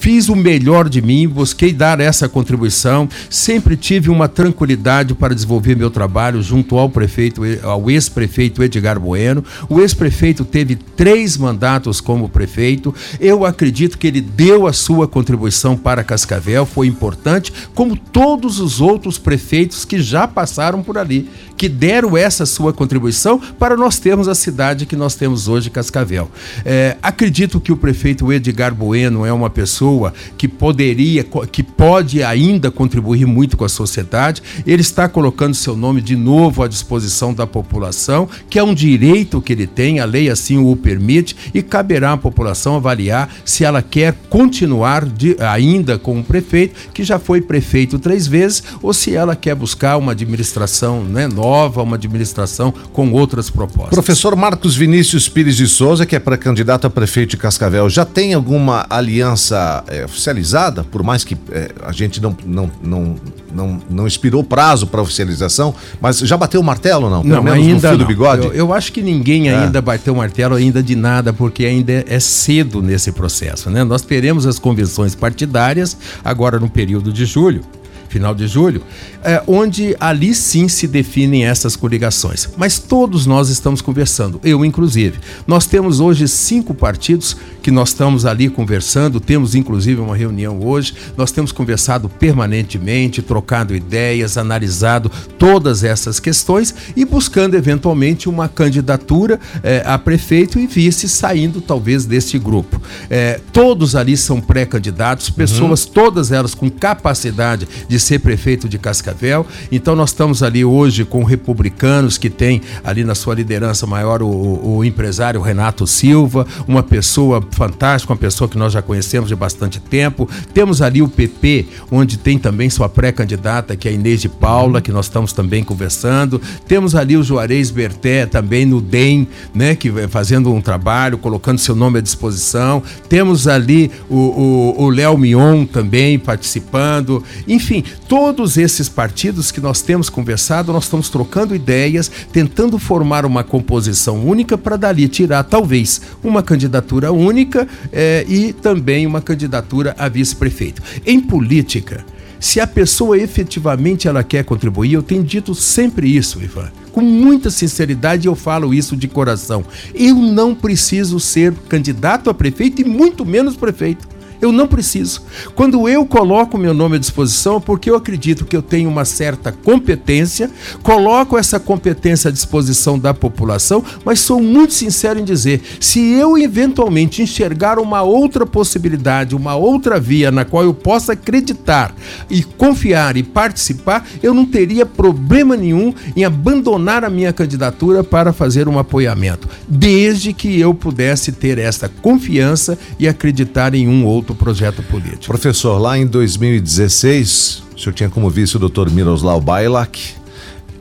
fiz 0.00 0.30
o 0.30 0.34
melhor 0.34 0.88
de 0.88 1.02
mim, 1.02 1.28
busquei 1.28 1.74
dar 1.74 2.00
essa 2.00 2.26
contribuição, 2.26 3.06
sempre 3.28 3.76
tive 3.76 4.08
uma 4.08 4.26
tranquilidade 4.28 5.14
para 5.14 5.34
desenvolver 5.34 5.76
meu 5.76 5.90
trabalho 5.90 6.42
junto 6.42 6.78
ao 6.78 6.88
prefeito, 6.88 7.42
ao 7.62 7.90
ex-prefeito 7.90 8.62
Edgar 8.62 8.98
Bueno. 8.98 9.44
O 9.68 9.78
ex-prefeito 9.78 10.42
teve 10.42 10.74
três 10.74 11.36
mandatos 11.36 12.00
como 12.00 12.30
prefeito. 12.30 12.94
Eu 13.20 13.44
acredito 13.44 13.98
que 13.98 14.06
ele 14.06 14.22
deu 14.22 14.66
a 14.66 14.72
sua 14.72 15.06
contribuição 15.06 15.76
para 15.76 16.02
Cascavel, 16.02 16.64
foi 16.64 16.86
importante, 16.86 17.52
como 17.74 17.94
todos 17.94 18.58
os 18.58 18.80
outros 18.80 19.18
prefeitos 19.18 19.84
que 19.84 20.00
já 20.00 20.26
passaram 20.26 20.82
por 20.82 20.96
ali, 20.96 21.28
que 21.58 21.68
deram 21.68 22.16
essa 22.16 22.46
sua 22.46 22.72
contribuição 22.72 23.38
para 23.58 23.76
nós 23.76 23.98
termos 23.98 24.28
a 24.28 24.34
cidade 24.34 24.86
que 24.86 24.96
nós 24.96 25.14
temos 25.14 25.46
hoje, 25.46 25.68
Cascavel. 25.68 26.30
É, 26.64 26.96
acredito 27.02 27.60
que 27.60 27.70
o 27.70 27.76
prefeito 27.76 28.32
Edgar 28.32 28.74
Bueno 28.74 29.26
é 29.26 29.32
uma 29.32 29.50
pessoa 29.50 29.89
que 30.36 30.48
poderia, 30.48 31.24
que 31.50 31.62
pode 31.62 32.22
ainda 32.22 32.70
contribuir 32.70 33.26
muito 33.26 33.56
com 33.56 33.64
a 33.64 33.68
sociedade. 33.68 34.42
Ele 34.66 34.82
está 34.82 35.08
colocando 35.08 35.54
seu 35.54 35.76
nome 35.76 36.00
de 36.00 36.16
novo 36.16 36.62
à 36.62 36.68
disposição 36.68 37.32
da 37.32 37.46
população, 37.46 38.28
que 38.48 38.58
é 38.58 38.62
um 38.62 38.74
direito 38.74 39.40
que 39.40 39.52
ele 39.52 39.66
tem, 39.66 40.00
a 40.00 40.04
lei 40.04 40.30
assim 40.30 40.58
o 40.58 40.76
permite, 40.76 41.36
e 41.52 41.62
caberá 41.62 42.12
à 42.12 42.16
população 42.16 42.76
avaliar 42.76 43.32
se 43.44 43.64
ela 43.64 43.82
quer 43.82 44.14
continuar 44.28 45.04
de, 45.04 45.36
ainda 45.40 45.98
com 45.98 46.18
o 46.18 46.24
prefeito, 46.24 46.90
que 46.92 47.02
já 47.02 47.18
foi 47.18 47.40
prefeito 47.40 47.98
três 47.98 48.26
vezes, 48.26 48.62
ou 48.82 48.92
se 48.92 49.14
ela 49.14 49.34
quer 49.34 49.54
buscar 49.54 49.96
uma 49.96 50.12
administração 50.12 51.04
né, 51.04 51.26
nova, 51.26 51.82
uma 51.82 51.96
administração 51.96 52.72
com 52.92 53.12
outras 53.12 53.50
propostas. 53.50 53.90
Professor 53.90 54.36
Marcos 54.36 54.76
Vinícius 54.76 55.28
Pires 55.28 55.56
de 55.56 55.66
Souza, 55.66 56.06
que 56.06 56.16
é 56.16 56.18
pré-candidato 56.18 56.86
a 56.86 56.90
prefeito 56.90 57.30
de 57.30 57.36
Cascavel, 57.36 57.88
já 57.88 58.04
tem 58.04 58.34
alguma 58.34 58.86
aliança 58.88 59.79
é, 59.88 60.04
oficializada, 60.04 60.84
por 60.84 61.02
mais 61.02 61.24
que 61.24 61.36
é, 61.50 61.70
a 61.84 61.92
gente 61.92 62.20
não, 62.20 62.36
não, 62.44 62.70
não, 62.82 63.16
não, 63.52 63.82
não 63.90 64.06
expirou 64.06 64.42
prazo 64.42 64.86
para 64.86 65.02
oficialização, 65.02 65.74
mas 66.00 66.18
já 66.18 66.36
bateu 66.36 66.60
o 66.60 66.64
martelo 66.64 67.10
não? 67.10 67.22
Pelo 67.22 67.42
não, 67.42 67.52
ainda 67.52 67.96
não. 67.96 68.06
bigode? 68.06 68.46
Eu, 68.46 68.52
eu, 68.52 68.72
acho 68.72 68.92
que 68.92 69.02
ninguém 69.02 69.48
é. 69.48 69.56
ainda 69.56 69.80
bateu 69.80 70.14
o 70.14 70.16
martelo 70.16 70.54
ainda 70.54 70.82
de 70.82 70.96
nada, 70.96 71.32
porque 71.32 71.64
ainda 71.64 72.04
é 72.06 72.20
cedo 72.20 72.82
nesse 72.82 73.12
processo. 73.12 73.70
Né? 73.70 73.84
Nós 73.84 74.02
teremos 74.02 74.46
as 74.46 74.58
convenções 74.58 75.14
partidárias 75.14 75.96
agora 76.24 76.58
no 76.58 76.68
período 76.68 77.12
de 77.12 77.24
julho 77.24 77.62
final 78.10 78.34
de 78.34 78.46
julho, 78.46 78.82
é, 79.22 79.42
onde 79.46 79.96
ali 80.00 80.34
sim 80.34 80.68
se 80.68 80.86
definem 80.86 81.44
essas 81.44 81.76
coligações. 81.76 82.48
Mas 82.56 82.78
todos 82.78 83.24
nós 83.24 83.48
estamos 83.48 83.80
conversando, 83.80 84.40
eu 84.42 84.64
inclusive. 84.64 85.18
Nós 85.46 85.66
temos 85.66 86.00
hoje 86.00 86.26
cinco 86.26 86.74
partidos 86.74 87.36
que 87.62 87.70
nós 87.70 87.90
estamos 87.90 88.26
ali 88.26 88.48
conversando, 88.48 89.20
temos 89.20 89.54
inclusive 89.54 90.00
uma 90.00 90.16
reunião 90.16 90.60
hoje, 90.60 90.94
nós 91.16 91.30
temos 91.30 91.52
conversado 91.52 92.08
permanentemente, 92.08 93.22
trocado 93.22 93.74
ideias, 93.76 94.36
analisado 94.36 95.10
todas 95.38 95.84
essas 95.84 96.18
questões 96.18 96.74
e 96.96 97.04
buscando 97.04 97.54
eventualmente 97.54 98.28
uma 98.28 98.48
candidatura 98.48 99.38
é, 99.62 99.82
a 99.86 99.96
prefeito 99.98 100.58
e 100.58 100.66
vice 100.66 101.08
saindo 101.08 101.60
talvez 101.60 102.04
deste 102.04 102.38
grupo. 102.38 102.80
É, 103.08 103.40
todos 103.52 103.94
ali 103.94 104.16
são 104.16 104.40
pré-candidatos, 104.40 105.30
pessoas, 105.30 105.84
uhum. 105.84 105.92
todas 105.92 106.32
elas 106.32 106.54
com 106.54 106.68
capacidade 106.68 107.68
de 107.86 107.99
ser 108.00 108.18
prefeito 108.18 108.68
de 108.68 108.78
Cascavel. 108.78 109.46
Então 109.70 109.94
nós 109.94 110.10
estamos 110.10 110.42
ali 110.42 110.64
hoje 110.64 111.04
com 111.04 111.22
republicanos 111.24 112.18
que 112.18 112.30
tem 112.30 112.62
ali 112.82 113.04
na 113.04 113.14
sua 113.14 113.34
liderança 113.34 113.86
maior 113.86 114.22
o, 114.22 114.76
o 114.76 114.84
empresário 114.84 115.40
Renato 115.40 115.86
Silva, 115.86 116.46
uma 116.66 116.82
pessoa 116.82 117.42
fantástica, 117.50 118.12
uma 118.12 118.18
pessoa 118.18 118.48
que 118.48 118.58
nós 118.58 118.72
já 118.72 118.82
conhecemos 118.82 119.28
de 119.28 119.36
bastante 119.36 119.80
tempo. 119.80 120.28
Temos 120.52 120.82
ali 120.82 121.02
o 121.02 121.08
PP, 121.08 121.66
onde 121.90 122.18
tem 122.18 122.38
também 122.38 122.70
sua 122.70 122.88
pré-candidata, 122.88 123.76
que 123.76 123.88
é 123.88 123.90
a 123.90 123.94
Inês 123.94 124.20
de 124.20 124.28
Paula, 124.28 124.80
que 124.80 124.92
nós 124.92 125.06
estamos 125.06 125.32
também 125.32 125.62
conversando. 125.62 126.40
Temos 126.66 126.94
ali 126.94 127.16
o 127.16 127.22
Juarez 127.22 127.70
Berté 127.70 128.26
também 128.26 128.64
no 128.64 128.80
DEM, 128.80 129.28
né, 129.54 129.74
que 129.74 129.90
fazendo 130.08 130.52
um 130.52 130.60
trabalho, 130.60 131.18
colocando 131.18 131.58
seu 131.58 131.74
nome 131.74 131.98
à 131.98 132.02
disposição. 132.02 132.82
Temos 133.08 133.46
ali 133.46 133.90
o 134.08 134.88
Léo 134.90 135.16
Mion 135.18 135.64
também 135.64 136.18
participando. 136.18 137.22
Enfim, 137.46 137.84
todos 138.08 138.56
esses 138.56 138.88
partidos 138.88 139.50
que 139.50 139.60
nós 139.60 139.82
temos 139.82 140.08
conversado, 140.08 140.72
nós 140.72 140.84
estamos 140.84 141.08
trocando 141.08 141.54
ideias, 141.54 142.10
tentando 142.32 142.78
formar 142.78 143.24
uma 143.24 143.44
composição 143.44 144.24
única 144.24 144.56
para 144.58 144.76
dali 144.76 145.08
tirar 145.08 145.44
talvez 145.44 146.00
uma 146.22 146.42
candidatura 146.42 147.12
única 147.12 147.66
é, 147.92 148.24
e 148.28 148.52
também 148.52 149.06
uma 149.06 149.20
candidatura 149.20 149.94
a 149.98 150.08
vice-prefeito. 150.08 150.82
Em 151.06 151.20
política, 151.20 152.04
se 152.40 152.58
a 152.58 152.66
pessoa 152.66 153.18
efetivamente 153.18 154.08
ela 154.08 154.24
quer 154.24 154.44
contribuir, 154.44 154.94
eu 154.94 155.02
tenho 155.02 155.22
dito 155.22 155.54
sempre 155.54 156.08
isso, 156.08 156.42
Ivan. 156.42 156.70
Com 156.90 157.02
muita 157.02 157.50
sinceridade 157.50 158.26
eu 158.26 158.34
falo 158.34 158.72
isso 158.72 158.96
de 158.96 159.06
coração. 159.06 159.62
Eu 159.94 160.14
não 160.14 160.54
preciso 160.54 161.20
ser 161.20 161.52
candidato 161.68 162.30
a 162.30 162.34
prefeito 162.34 162.80
e 162.80 162.84
muito 162.84 163.26
menos 163.26 163.56
prefeito. 163.56 164.08
Eu 164.40 164.52
não 164.52 164.66
preciso. 164.66 165.22
Quando 165.54 165.88
eu 165.88 166.06
coloco 166.06 166.56
meu 166.56 166.72
nome 166.72 166.96
à 166.96 166.98
disposição, 166.98 167.60
porque 167.60 167.90
eu 167.90 167.96
acredito 167.96 168.44
que 168.44 168.56
eu 168.56 168.62
tenho 168.62 168.88
uma 168.88 169.04
certa 169.04 169.52
competência, 169.52 170.50
coloco 170.82 171.36
essa 171.36 171.60
competência 171.60 172.28
à 172.28 172.32
disposição 172.32 172.98
da 172.98 173.12
população, 173.12 173.84
mas 174.04 174.20
sou 174.20 174.42
muito 174.42 174.72
sincero 174.72 175.20
em 175.20 175.24
dizer: 175.24 175.60
se 175.78 176.00
eu 176.12 176.38
eventualmente 176.38 177.22
enxergar 177.22 177.78
uma 177.78 178.02
outra 178.02 178.46
possibilidade, 178.46 179.36
uma 179.36 179.54
outra 179.54 180.00
via 180.00 180.30
na 180.30 180.44
qual 180.44 180.64
eu 180.64 180.72
possa 180.72 181.12
acreditar 181.12 181.94
e 182.30 182.42
confiar 182.42 183.16
e 183.16 183.22
participar, 183.22 184.06
eu 184.22 184.32
não 184.32 184.46
teria 184.46 184.86
problema 184.86 185.56
nenhum 185.56 185.92
em 186.16 186.24
abandonar 186.24 187.04
a 187.04 187.10
minha 187.10 187.32
candidatura 187.32 188.02
para 188.02 188.32
fazer 188.32 188.68
um 188.68 188.78
apoiamento, 188.78 189.48
desde 189.68 190.32
que 190.32 190.58
eu 190.58 190.72
pudesse 190.72 191.32
ter 191.32 191.58
essa 191.58 191.88
confiança 191.88 192.78
e 192.98 193.06
acreditar 193.06 193.74
em 193.74 193.86
um 193.86 194.04
outro 194.04 194.29
projeto 194.34 194.82
político. 194.82 195.26
Professor, 195.26 195.78
lá 195.78 195.98
em 195.98 196.06
2016, 196.06 197.62
o 197.76 197.78
senhor 197.78 197.92
tinha 197.92 198.08
como 198.08 198.30
vice 198.30 198.56
o 198.56 198.58
doutor 198.58 198.90
Miroslav 198.90 199.42
Bailak, 199.42 200.14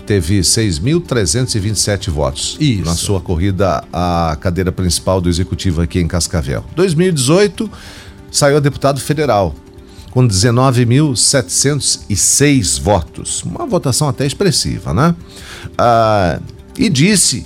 teve 0.06 0.40
6.327 0.40 2.10
votos 2.10 2.58
Isso. 2.60 2.84
na 2.84 2.96
sua 2.96 3.22
corrida 3.22 3.84
à 3.94 4.36
cadeira 4.42 4.72
principal 4.72 5.22
do 5.22 5.30
executivo 5.30 5.82
aqui 5.82 6.00
em 6.00 6.08
Cascavel. 6.08 6.66
2018, 6.76 7.70
saiu 8.32 8.58
a 8.58 8.60
deputado 8.60 9.00
federal 9.00 9.54
com 10.10 10.28
19.706 10.28 12.82
votos, 12.82 13.44
uma 13.44 13.68
votação 13.68 14.10
até 14.10 14.26
expressiva, 14.26 14.92
né? 14.94 15.16
Ah, 15.78 16.40
e 16.78 16.90
disse 16.90 17.46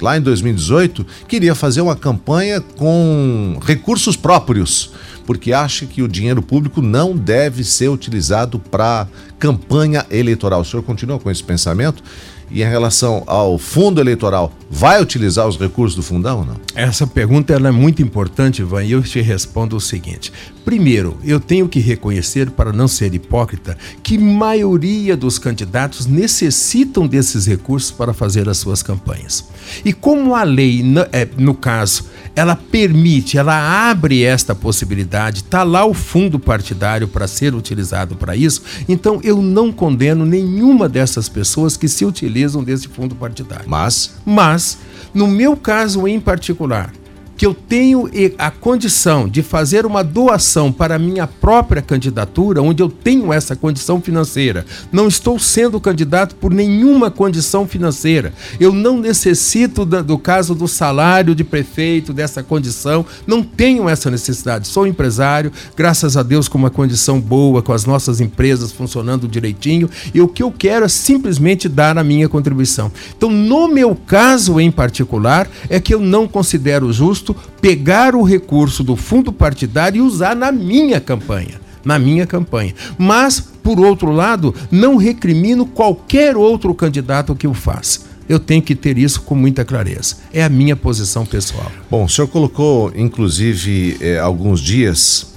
lá 0.00 0.16
em 0.16 0.20
2018 0.20 1.06
que 1.26 1.36
iria 1.36 1.54
fazer 1.54 1.80
uma 1.80 1.96
campanha 1.96 2.60
com 2.60 3.58
recursos 3.64 4.16
próprios 4.16 4.90
porque 5.26 5.52
acha 5.52 5.84
que 5.84 6.02
o 6.02 6.08
dinheiro 6.08 6.40
público 6.40 6.80
não 6.80 7.16
deve 7.16 7.64
ser 7.64 7.88
utilizado 7.88 8.58
para 8.58 9.08
campanha 9.38 10.06
eleitoral. 10.10 10.60
O 10.60 10.64
senhor 10.64 10.82
continua 10.82 11.18
com 11.18 11.30
esse 11.30 11.42
pensamento? 11.42 12.02
E 12.50 12.62
em 12.62 12.68
relação 12.68 13.24
ao 13.26 13.58
fundo 13.58 14.00
eleitoral, 14.00 14.52
vai 14.70 15.02
utilizar 15.02 15.48
os 15.48 15.58
recursos 15.58 15.96
do 15.96 16.02
fundão 16.02 16.38
ou 16.38 16.46
não? 16.46 16.56
Essa 16.76 17.04
pergunta 17.04 17.52
ela 17.52 17.68
é 17.68 17.72
muito 17.72 18.00
importante, 18.00 18.62
Ivan, 18.62 18.84
e 18.84 18.92
eu 18.92 19.02
te 19.02 19.20
respondo 19.20 19.76
o 19.76 19.80
seguinte. 19.80 20.32
Primeiro, 20.66 21.16
eu 21.24 21.40
tenho 21.40 21.66
que 21.66 21.80
reconhecer, 21.80 22.50
para 22.50 22.72
não 22.72 22.86
ser 22.86 23.14
hipócrita, 23.14 23.78
que 24.02 24.18
maioria 24.18 25.16
dos 25.16 25.38
candidatos 25.38 26.04
necessitam 26.04 27.06
desses 27.06 27.46
recursos 27.46 27.90
para 27.90 28.12
fazer 28.12 28.46
as 28.50 28.58
suas 28.58 28.82
campanhas. 28.82 29.48
E 29.82 29.94
como 29.94 30.34
a 30.34 30.42
lei, 30.42 30.84
é, 31.12 31.26
no 31.38 31.54
caso, 31.54 32.04
ela 32.34 32.54
permite, 32.54 33.38
ela 33.38 33.88
abre 33.90 34.22
esta 34.22 34.54
possibilidade, 34.54 35.38
está 35.38 35.62
lá 35.62 35.86
o 35.86 35.94
fundo 35.94 36.38
partidário 36.38 37.08
para 37.08 37.26
ser 37.26 37.54
utilizado 37.54 38.14
para 38.14 38.36
isso, 38.36 38.62
então 38.86 39.20
eu 39.24 39.40
não 39.40 39.72
condeno 39.72 40.26
nenhuma 40.26 40.86
dessas 40.86 41.28
pessoas 41.28 41.78
que 41.78 41.88
se 41.88 42.04
utilizam 42.04 42.26
utilizam 42.26 42.62
desse 42.64 42.88
fundo 42.88 43.14
partidário. 43.14 43.68
Mas? 43.68 44.16
Mas, 44.24 44.78
no 45.14 45.26
meu 45.26 45.56
caso 45.56 46.06
em 46.08 46.18
particular, 46.20 46.92
que 47.36 47.44
eu 47.44 47.52
tenho 47.52 48.08
a 48.38 48.50
condição 48.50 49.28
de 49.28 49.42
fazer 49.42 49.84
uma 49.84 50.02
doação 50.02 50.72
para 50.72 50.98
minha 50.98 51.26
própria 51.26 51.82
candidatura, 51.82 52.62
onde 52.62 52.82
eu 52.82 52.88
tenho 52.88 53.32
essa 53.32 53.54
condição 53.54 54.00
financeira. 54.00 54.64
Não 54.90 55.06
estou 55.06 55.38
sendo 55.38 55.80
candidato 55.80 56.34
por 56.36 56.52
nenhuma 56.52 57.10
condição 57.10 57.66
financeira. 57.66 58.32
Eu 58.58 58.72
não 58.72 58.98
necessito 58.98 59.84
do 59.84 60.18
caso 60.18 60.54
do 60.54 60.66
salário 60.66 61.34
de 61.34 61.44
prefeito, 61.44 62.12
dessa 62.12 62.42
condição. 62.42 63.04
Não 63.26 63.42
tenho 63.42 63.88
essa 63.88 64.10
necessidade. 64.10 64.68
Sou 64.68 64.86
empresário, 64.86 65.52
graças 65.76 66.16
a 66.16 66.22
Deus, 66.22 66.48
com 66.48 66.56
uma 66.56 66.70
condição 66.70 67.20
boa, 67.20 67.62
com 67.62 67.72
as 67.72 67.84
nossas 67.84 68.20
empresas 68.20 68.72
funcionando 68.72 69.28
direitinho. 69.28 69.90
E 70.14 70.20
o 70.20 70.28
que 70.28 70.42
eu 70.42 70.50
quero 70.50 70.84
é 70.84 70.88
simplesmente 70.88 71.68
dar 71.68 71.98
a 71.98 72.04
minha 72.04 72.28
contribuição. 72.28 72.90
Então, 73.16 73.30
no 73.30 73.68
meu 73.68 73.94
caso 73.94 74.58
em 74.58 74.70
particular, 74.70 75.48
é 75.68 75.78
que 75.78 75.92
eu 75.92 76.00
não 76.00 76.26
considero 76.26 76.92
justo 76.92 77.25
pegar 77.34 78.14
o 78.14 78.22
recurso 78.22 78.82
do 78.82 78.96
fundo 78.96 79.32
partidário 79.32 79.98
e 79.98 80.06
usar 80.06 80.34
na 80.34 80.52
minha 80.52 81.00
campanha. 81.00 81.60
Na 81.84 81.98
minha 81.98 82.26
campanha. 82.26 82.74
Mas, 82.98 83.40
por 83.40 83.78
outro 83.78 84.10
lado, 84.10 84.54
não 84.70 84.96
recrimino 84.96 85.66
qualquer 85.66 86.36
outro 86.36 86.74
candidato 86.74 87.34
que 87.34 87.46
o 87.46 87.54
faça. 87.54 88.00
Eu 88.28 88.40
tenho 88.40 88.60
que 88.60 88.74
ter 88.74 88.98
isso 88.98 89.20
com 89.22 89.36
muita 89.36 89.64
clareza. 89.64 90.16
É 90.32 90.42
a 90.42 90.48
minha 90.48 90.74
posição 90.74 91.24
pessoal. 91.24 91.70
Bom, 91.88 92.04
o 92.04 92.08
senhor 92.08 92.26
colocou, 92.26 92.92
inclusive, 92.96 93.96
é, 94.00 94.18
alguns 94.18 94.60
dias, 94.60 95.34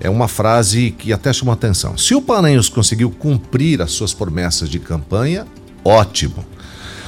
é 0.00 0.10
uma 0.10 0.26
frase 0.26 0.90
que 0.90 1.12
até 1.12 1.32
chamou 1.32 1.52
atenção. 1.52 1.96
Se 1.96 2.14
o 2.14 2.20
Paranhos 2.20 2.68
conseguiu 2.68 3.08
cumprir 3.10 3.80
as 3.80 3.92
suas 3.92 4.12
promessas 4.12 4.68
de 4.68 4.80
campanha, 4.80 5.46
ótimo. 5.84 6.44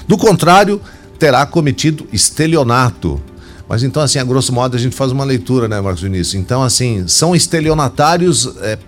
Do 0.06 0.16
contrário, 0.16 0.80
terá 1.18 1.44
cometido 1.44 2.06
estelionato. 2.12 3.20
Mas 3.68 3.82
então, 3.82 4.02
assim, 4.02 4.18
a 4.18 4.24
grosso 4.24 4.52
modo, 4.52 4.76
a 4.76 4.78
gente 4.78 4.94
faz 4.94 5.10
uma 5.10 5.24
leitura, 5.24 5.68
né, 5.68 5.80
Marcos 5.80 6.02
Vinícius? 6.02 6.34
Então, 6.34 6.62
assim, 6.62 7.06
são 7.08 7.34
estelionatários. 7.34 8.54
É, 8.60 8.78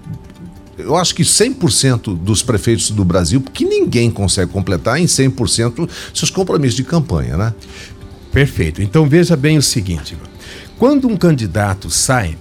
eu 0.79 0.95
acho 0.97 1.15
que 1.15 1.23
100% 1.23 2.17
dos 2.17 2.43
prefeitos 2.43 2.91
do 2.91 3.05
Brasil, 3.05 3.41
porque 3.41 3.65
ninguém 3.65 4.11
consegue 4.11 4.53
completar 4.53 5.01
em 5.01 5.07
100% 5.07 5.89
seus 6.13 6.31
compromissos 6.31 6.77
de 6.77 6.85
campanha, 6.85 7.37
né? 7.37 7.55
Perfeito. 8.31 8.83
Então 8.83 9.09
veja 9.09 9.35
bem 9.35 9.57
o 9.57 9.63
seguinte: 9.63 10.17
quando 10.79 11.09
um 11.09 11.17
candidato 11.17 11.89
sai, 11.89 12.37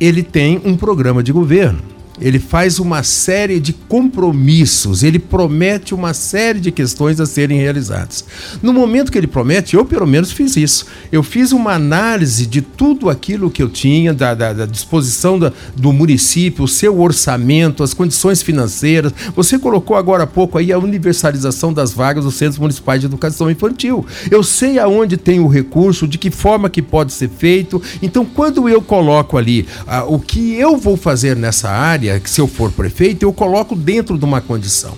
ele 0.00 0.22
tem 0.22 0.60
um 0.64 0.74
programa 0.74 1.22
de 1.22 1.32
governo 1.32 1.93
ele 2.20 2.38
faz 2.38 2.78
uma 2.78 3.02
série 3.02 3.58
de 3.58 3.72
compromissos, 3.72 5.02
ele 5.02 5.18
promete 5.18 5.94
uma 5.94 6.14
série 6.14 6.60
de 6.60 6.70
questões 6.70 7.20
a 7.20 7.26
serem 7.26 7.58
realizadas. 7.58 8.24
No 8.62 8.72
momento 8.72 9.10
que 9.10 9.18
ele 9.18 9.26
promete, 9.26 9.74
eu 9.74 9.84
pelo 9.84 10.06
menos 10.06 10.30
fiz 10.30 10.56
isso. 10.56 10.86
Eu 11.10 11.22
fiz 11.22 11.52
uma 11.52 11.72
análise 11.72 12.46
de 12.46 12.62
tudo 12.62 13.10
aquilo 13.10 13.50
que 13.50 13.62
eu 13.62 13.68
tinha, 13.68 14.14
da, 14.14 14.34
da, 14.34 14.52
da 14.52 14.66
disposição 14.66 15.38
da, 15.38 15.52
do 15.76 15.92
município, 15.92 16.64
o 16.64 16.68
seu 16.68 17.00
orçamento, 17.00 17.82
as 17.82 17.94
condições 17.94 18.42
financeiras. 18.42 19.12
Você 19.34 19.58
colocou 19.58 19.96
agora 19.96 20.24
há 20.24 20.26
pouco 20.26 20.58
aí 20.58 20.72
a 20.72 20.78
universalização 20.78 21.72
das 21.72 21.92
vagas 21.92 22.24
dos 22.24 22.34
centros 22.34 22.58
municipais 22.58 23.00
de 23.00 23.06
educação 23.06 23.50
infantil. 23.50 24.06
Eu 24.30 24.42
sei 24.42 24.78
aonde 24.78 25.16
tem 25.16 25.40
o 25.40 25.48
recurso, 25.48 26.06
de 26.06 26.18
que 26.18 26.30
forma 26.30 26.70
que 26.70 26.82
pode 26.82 27.12
ser 27.12 27.28
feito. 27.28 27.82
Então, 28.00 28.24
quando 28.24 28.68
eu 28.68 28.80
coloco 28.80 29.36
ali 29.36 29.66
ah, 29.86 30.04
o 30.04 30.18
que 30.18 30.54
eu 30.54 30.76
vou 30.76 30.96
fazer 30.96 31.36
nessa 31.36 31.70
área, 31.70 32.03
área 32.10 32.20
que, 32.20 32.30
se 32.30 32.40
eu 32.40 32.46
for 32.46 32.70
prefeito, 32.70 33.24
eu 33.24 33.32
coloco 33.32 33.74
dentro 33.74 34.18
de 34.18 34.24
uma 34.24 34.40
condição. 34.40 34.96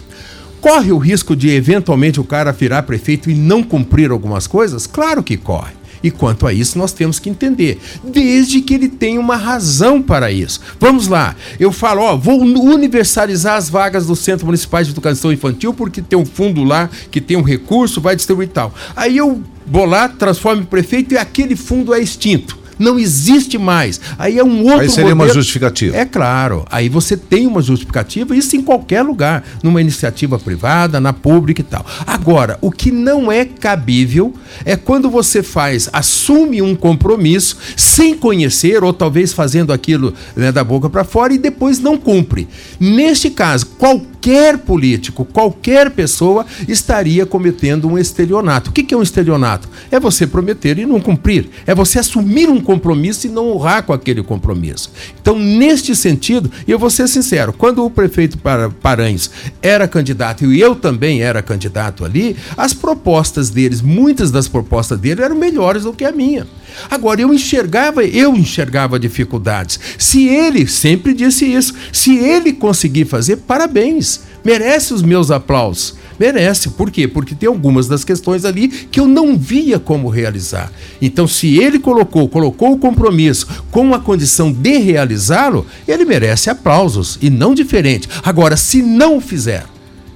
Corre 0.61 0.91
o 0.91 0.99
risco 0.99 1.37
de 1.37 1.51
eventualmente 1.51 2.21
o 2.21 2.25
cara 2.25 2.53
virar 2.53 2.83
prefeito 2.83 3.31
e 3.31 3.35
não 3.35 3.63
cumprir 3.63 4.11
algumas 4.11 4.47
coisas? 4.47 4.87
Claro 4.87 5.23
que 5.23 5.37
corre. 5.37 5.73
E 6.03 6.11
quanto 6.11 6.47
a 6.47 6.53
isso, 6.53 6.79
nós 6.79 6.93
temos 6.93 7.19
que 7.19 7.31
entender, 7.31 7.81
desde 8.05 8.61
que 8.61 8.75
ele 8.75 8.89
tenha 8.89 9.19
uma 9.19 9.35
razão 9.35 10.01
para 10.01 10.31
isso. 10.31 10.61
Vamos 10.79 11.09
lá, 11.09 11.35
eu 11.59 11.73
falo, 11.73 12.03
ó, 12.03 12.17
vou 12.17 12.41
universalizar 12.41 13.57
as 13.57 13.69
vagas 13.69 14.07
do 14.07 14.15
Centro 14.15 14.47
Municipal 14.47 14.85
de 14.85 14.91
Educação 14.91 15.33
Infantil 15.33 15.73
porque 15.73 16.03
tem 16.03 16.19
um 16.19 16.27
fundo 16.27 16.63
lá 16.63 16.91
que 17.11 17.21
tem 17.21 17.37
um 17.37 17.43
recurso, 17.43 18.01
vai 18.01 18.15
distribuir 18.15 18.51
tal. 18.51 18.75
Aí 18.95 19.17
eu 19.17 19.43
vou 19.67 19.87
lá, 19.87 20.09
transformo 20.09 20.63
em 20.63 20.67
prefeito 20.67 21.15
e 21.15 21.19
aquele 21.19 21.57
fundo 21.57 21.95
é 21.95 22.01
extinto 22.01 22.66
não 22.79 22.99
existe 22.99 23.59
mais. 23.59 24.01
Aí 24.19 24.39
é 24.39 24.45
um 24.45 24.65
outro 24.65 24.81
Aí 24.81 24.89
seria 24.89 25.15
modelo. 25.15 25.31
uma 25.31 25.35
justificativa. 25.35 25.97
É 25.97 26.05
claro. 26.05 26.65
Aí 26.71 26.89
você 26.89 27.17
tem 27.17 27.47
uma 27.47 27.63
justificativa, 27.63 28.37
isso 28.37 28.57
em 28.57 28.63
qualquer 28.63 29.03
lugar, 29.03 29.45
numa 29.63 29.81
iniciativa 29.81 30.39
privada, 30.39 31.01
na 31.01 31.13
pública 31.13 31.61
e 31.61 31.65
tal. 31.65 31.85
Agora, 32.07 32.59
o 32.61 32.71
que 32.71 32.91
não 32.91 33.31
é 33.31 33.45
cabível 33.45 34.35
é 34.65 34.77
quando 34.77 35.11
você 35.11 35.43
faz, 35.43 35.89
assume 35.93 36.61
um 36.63 36.75
compromisso 36.75 37.57
sem 37.77 38.17
conhecer 38.17 38.83
ou 38.83 38.93
talvez 38.93 39.33
fazendo 39.33 39.73
aquilo 39.73 40.15
né, 40.35 40.51
da 40.53 40.65
boca 40.65 40.89
para 40.89 41.05
fora 41.05 41.33
e 41.33 41.39
depois 41.39 41.79
não 41.79 41.97
cumpre. 41.97 42.49
Neste 42.79 43.31
caso, 43.31 43.67
qualquer 43.79 44.16
político, 44.59 45.25
qualquer 45.25 45.91
pessoa 45.91 46.45
estaria 46.67 47.25
cometendo 47.25 47.89
um 47.89 47.97
estelionato. 47.97 48.71
O 48.71 48.73
que 48.73 48.93
é 48.93 48.97
um 48.97 49.03
estelionato? 49.03 49.69
É 49.91 50.01
você 50.01 50.27
prometer 50.27 50.79
e 50.79 50.87
não 50.87 51.01
cumprir. 51.01 51.49
É 51.67 51.75
você 51.75 51.99
assumir 51.99 52.49
um 52.49 52.61
compromisso 52.61 53.27
e 53.27 53.31
não 53.31 53.53
honrar 53.53 53.85
com 53.85 53.93
aquele 53.93 54.23
compromisso. 54.23 54.91
Então, 55.21 55.39
neste 55.39 55.95
sentido, 55.95 56.51
e 56.67 56.71
eu 56.71 56.79
vou 56.79 56.91
ser 56.91 57.09
sincero, 57.09 57.53
quando 57.53 57.85
o 57.85 57.91
prefeito 57.91 58.39
Paranhos 58.81 59.31
era 59.63 59.87
candidato 59.87 60.53
e 60.53 60.61
eu 60.61 60.75
também 60.75 61.23
era 61.23 61.43
candidato 61.43 62.05
ali, 62.05 62.37
as 62.57 62.75
propostas 62.75 63.51
deles, 63.51 63.81
muitas 63.81 64.31
das 64.31 64.49
propostas 64.49 64.99
dele 64.99 65.23
eram 65.23 65.37
melhores 65.37 65.85
do 65.85 65.93
que 65.93 66.05
a 66.05 66.13
minha. 66.13 66.47
Agora, 66.91 67.21
eu 67.21 67.33
enxergava, 67.33 68.05
eu 68.05 68.35
enxergava 68.37 68.99
dificuldades. 68.99 69.79
Se 69.99 70.27
ele, 70.27 70.67
sempre 70.67 71.15
disse 71.15 71.47
isso, 71.47 71.75
se 71.93 72.17
ele 72.17 72.53
conseguir 72.53 73.07
fazer, 73.07 73.37
parabéns, 73.39 74.16
merece 74.45 74.95
os 74.95 75.03
meus 75.03 75.31
aplausos. 75.31 75.95
Merece. 76.19 76.71
Por 76.71 76.91
quê? 76.91 77.07
Porque 77.07 77.35
tem 77.35 77.49
algumas 77.49 77.89
das 77.89 78.05
questões 78.05 78.45
ali 78.45 78.69
que 78.69 78.99
eu 78.99 79.07
não 79.07 79.37
via 79.37 79.79
como 79.79 80.09
realizar. 80.09 80.73
Então, 81.01 81.27
se 81.29 81.59
ele 81.59 81.79
colocou, 81.79 82.29
colocou 82.29 82.73
o 82.73 82.79
compromisso 82.79 83.47
com 83.71 83.95
a 83.95 84.01
condição 84.01 84.51
de 84.53 84.79
realizá-lo, 84.79 85.67
ele 85.87 86.05
merece 86.05 86.49
aplausos 86.49 87.19
e 87.21 87.29
não 87.29 87.55
diferente. 87.55 88.09
Agora, 88.23 88.57
se 88.57 88.83
não 88.83 89.21
fizer, 89.21 89.67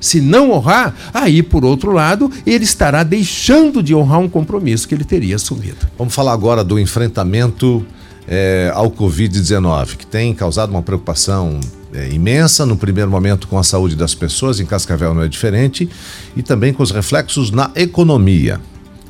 se 0.00 0.20
não 0.20 0.52
honrar, 0.52 0.94
aí, 1.12 1.42
por 1.42 1.64
outro 1.64 1.92
lado, 1.92 2.30
ele 2.46 2.64
estará 2.64 3.02
deixando 3.02 3.82
de 3.82 3.94
honrar 3.94 4.20
um 4.20 4.28
compromisso 4.28 4.88
que 4.88 4.94
ele 4.94 5.04
teria 5.04 5.36
assumido. 5.36 5.76
Vamos 5.98 6.14
falar 6.14 6.32
agora 6.32 6.64
do 6.64 6.78
enfrentamento 6.78 7.84
é, 8.26 8.72
ao 8.74 8.90
Covid-19, 8.90 9.96
que 9.96 10.06
tem 10.06 10.32
causado 10.32 10.70
uma 10.70 10.82
preocupação 10.82 11.60
é, 11.92 12.08
imensa, 12.10 12.64
no 12.64 12.76
primeiro 12.76 13.10
momento 13.10 13.48
com 13.48 13.58
a 13.58 13.64
saúde 13.64 13.96
das 13.96 14.14
pessoas, 14.14 14.60
em 14.60 14.66
Cascavel 14.66 15.14
não 15.14 15.22
é 15.22 15.28
diferente, 15.28 15.88
e 16.36 16.42
também 16.42 16.72
com 16.72 16.82
os 16.82 16.90
reflexos 16.90 17.50
na 17.50 17.70
economia. 17.74 18.60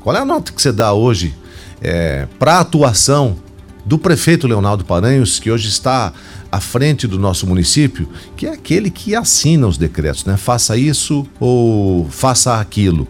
Qual 0.01 0.17
é 0.17 0.21
a 0.21 0.25
nota 0.25 0.53
que 0.53 0.61
você 0.61 0.73
dá 0.73 0.93
hoje 0.93 1.35
é, 1.81 2.27
para 2.39 2.55
a 2.55 2.61
atuação 2.61 3.37
do 3.85 3.99
prefeito 3.99 4.47
Leonardo 4.47 4.85
Paranhos, 4.85 5.39
que 5.39 5.51
hoje 5.51 5.69
está 5.69 6.13
à 6.51 6.61
frente 6.61 7.07
do 7.07 7.19
nosso 7.19 7.47
município, 7.47 8.09
que 8.37 8.47
é 8.47 8.53
aquele 8.53 8.91
que 8.91 9.15
assina 9.15 9.67
os 9.67 9.79
decretos, 9.79 10.25
né? 10.25 10.37
Faça 10.37 10.77
isso 10.77 11.27
ou 11.39 12.09
faça 12.11 12.61
aquilo. 12.61 13.09